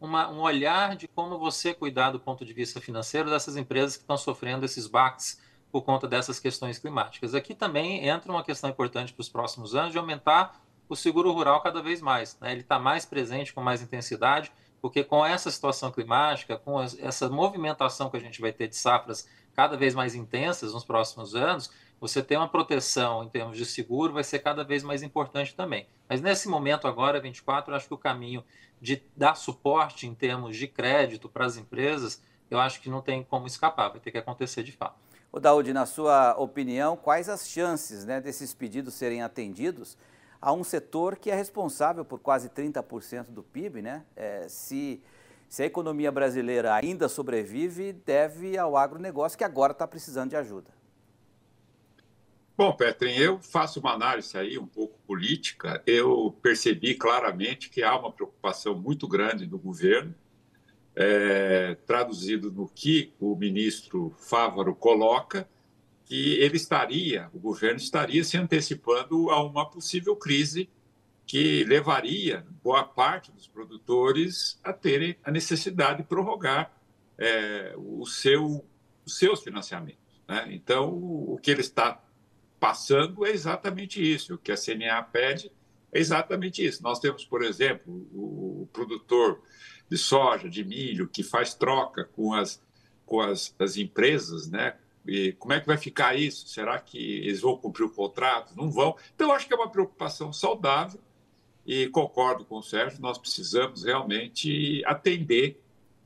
[0.06, 4.03] uma, um olhar de como você cuidar do ponto de vista financeiro dessas empresas que
[4.03, 5.41] estão sofrendo esses baques
[5.72, 7.36] por conta dessas questões climáticas.
[7.36, 11.62] Aqui também entra uma questão importante para os próximos anos de aumentar o seguro rural
[11.62, 12.38] cada vez mais.
[12.39, 12.51] Né?
[12.51, 14.51] Ele está mais presente com mais intensidade,
[14.82, 19.28] porque com essa situação climática, com essa movimentação que a gente vai ter de safras
[19.56, 24.14] cada vez mais intensas nos próximos anos, você ter uma proteção em termos de seguro
[24.14, 25.88] vai ser cada vez mais importante também.
[26.08, 28.43] Mas nesse momento agora, 24, eu acho que o caminho
[28.82, 33.24] de dar suporte em termos de crédito para as empresas, eu acho que não tem
[33.24, 34.96] como escapar, vai ter que acontecer de fato.
[35.32, 39.98] O Daúde, na sua opinião, quais as chances né, desses pedidos serem atendidos
[40.41, 44.06] a um setor que é responsável por quase 30% do PIB, né?
[44.16, 45.02] É, se,
[45.50, 50.70] se a economia brasileira ainda sobrevive, deve ao agronegócio que agora está precisando de ajuda.
[52.58, 55.84] Bom, Petrin, eu faço uma análise aí um pouco política.
[55.86, 60.16] Eu percebi claramente que há uma preocupação muito grande do governo,
[60.95, 65.49] é, traduzido no que o ministro Fávaro coloca,
[66.06, 70.70] que ele estaria, o governo estaria se antecipando a uma possível crise
[71.28, 76.72] que levaria boa parte dos produtores a terem a necessidade de prorrogar
[77.18, 78.64] é, o seu,
[79.06, 79.99] os seus financiamentos.
[80.26, 80.47] Né?
[80.51, 82.05] Então, o que ele está
[82.60, 84.36] passando é exatamente isso.
[84.36, 85.51] O que a CNA pede
[85.91, 86.84] é exatamente isso.
[86.84, 89.41] Nós temos, por exemplo, o produtor
[89.89, 92.62] de soja, de milho, que faz troca com as,
[93.06, 94.76] com as, as empresas, né?
[95.08, 96.47] E como é que vai ficar isso?
[96.47, 98.56] Será que eles vão cumprir o contrato?
[98.56, 98.95] Não vão.
[99.14, 100.99] Então, acho que é uma preocupação saudável
[101.66, 105.60] e concordo com o Sérgio, nós precisamos realmente atender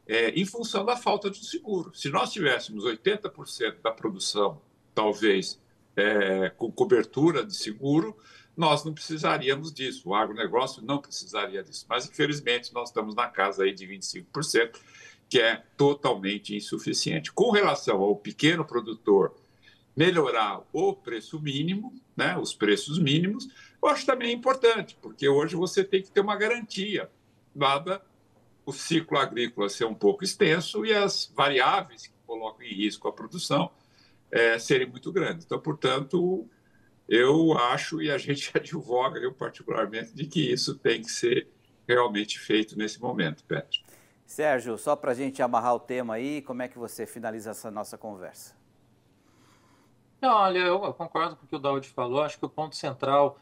[0.08, 1.94] é, em função da falta de seguro.
[1.94, 4.62] Se nós tivéssemos 80% da produção,
[4.96, 5.62] talvez,
[6.00, 8.18] é, com cobertura de seguro,
[8.56, 11.86] nós não precisaríamos disso, o agronegócio não precisaria disso.
[11.88, 14.78] Mas, infelizmente, nós estamos na casa aí de 25%,
[15.30, 17.32] que é totalmente insuficiente.
[17.32, 19.36] Com relação ao pequeno produtor
[19.96, 23.48] melhorar o preço mínimo, né, os preços mínimos,
[23.82, 27.10] eu acho também importante, porque hoje você tem que ter uma garantia,
[27.56, 28.02] dada
[28.66, 33.12] o ciclo agrícola ser um pouco extenso e as variáveis que colocam em risco a
[33.12, 33.72] produção
[34.32, 35.46] é, serem muito grandes.
[35.46, 36.48] Então, portanto,
[37.08, 41.48] eu acho e a gente advoga, eu particularmente, de que isso tem que ser
[41.88, 43.80] realmente feito nesse momento, Pedro.
[44.26, 47.72] Sérgio, só para a gente amarrar o tema aí, como é que você finaliza essa
[47.72, 48.56] nossa conversa?
[50.22, 52.22] Não, olha, eu concordo com o que o Daud falou.
[52.22, 53.40] Acho que o ponto central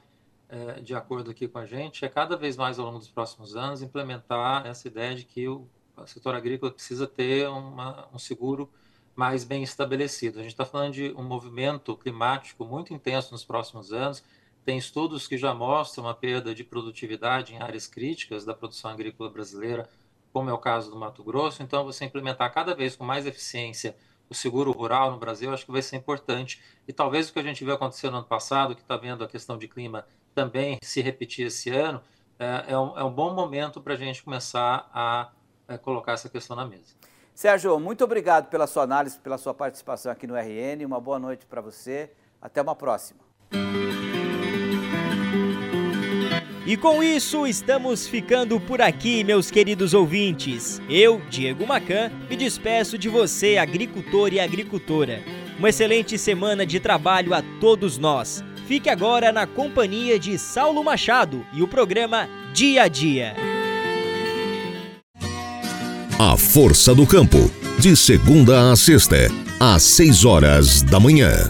[0.49, 3.55] é, de acordo aqui com a gente, é cada vez mais ao longo dos próximos
[3.55, 5.67] anos implementar essa ideia de que o
[6.05, 8.69] setor agrícola precisa ter uma, um seguro
[9.17, 10.39] mais bem estabelecido.
[10.39, 14.23] A gente está falando de um movimento climático muito intenso nos próximos anos.
[14.63, 19.27] Tem estudos que já mostram uma perda de produtividade em áreas críticas da produção agrícola
[19.27, 19.89] brasileira,
[20.31, 21.63] como é o caso do Mato Grosso.
[21.63, 23.97] Então, você implementar cada vez com mais eficiência
[24.29, 26.61] o seguro rural no Brasil, acho que vai ser importante.
[26.87, 29.27] E talvez o que a gente viu acontecer no ano passado, que está vendo a
[29.27, 30.05] questão de clima
[30.35, 32.03] também se repetir esse ano,
[32.37, 35.31] é, é, um, é um, bom momento para a gente começar a,
[35.67, 36.96] a é, colocar essa questão na mesa.
[37.37, 40.83] Sérgio, muito obrigado pela sua análise, pela sua participação aqui no RN.
[40.83, 42.09] Uma boa noite para você.
[42.41, 43.19] Até uma próxima.
[46.65, 50.81] E com isso, estamos ficando por aqui, meus queridos ouvintes.
[50.89, 55.21] Eu, Diego Macan, me despeço de você, agricultor e agricultora.
[55.59, 58.43] Uma excelente semana de trabalho a todos nós.
[58.65, 63.56] Fique agora na companhia de Saulo Machado e o programa Dia a Dia.
[66.19, 71.47] A Força do Campo, de segunda a sexta, às seis horas da manhã.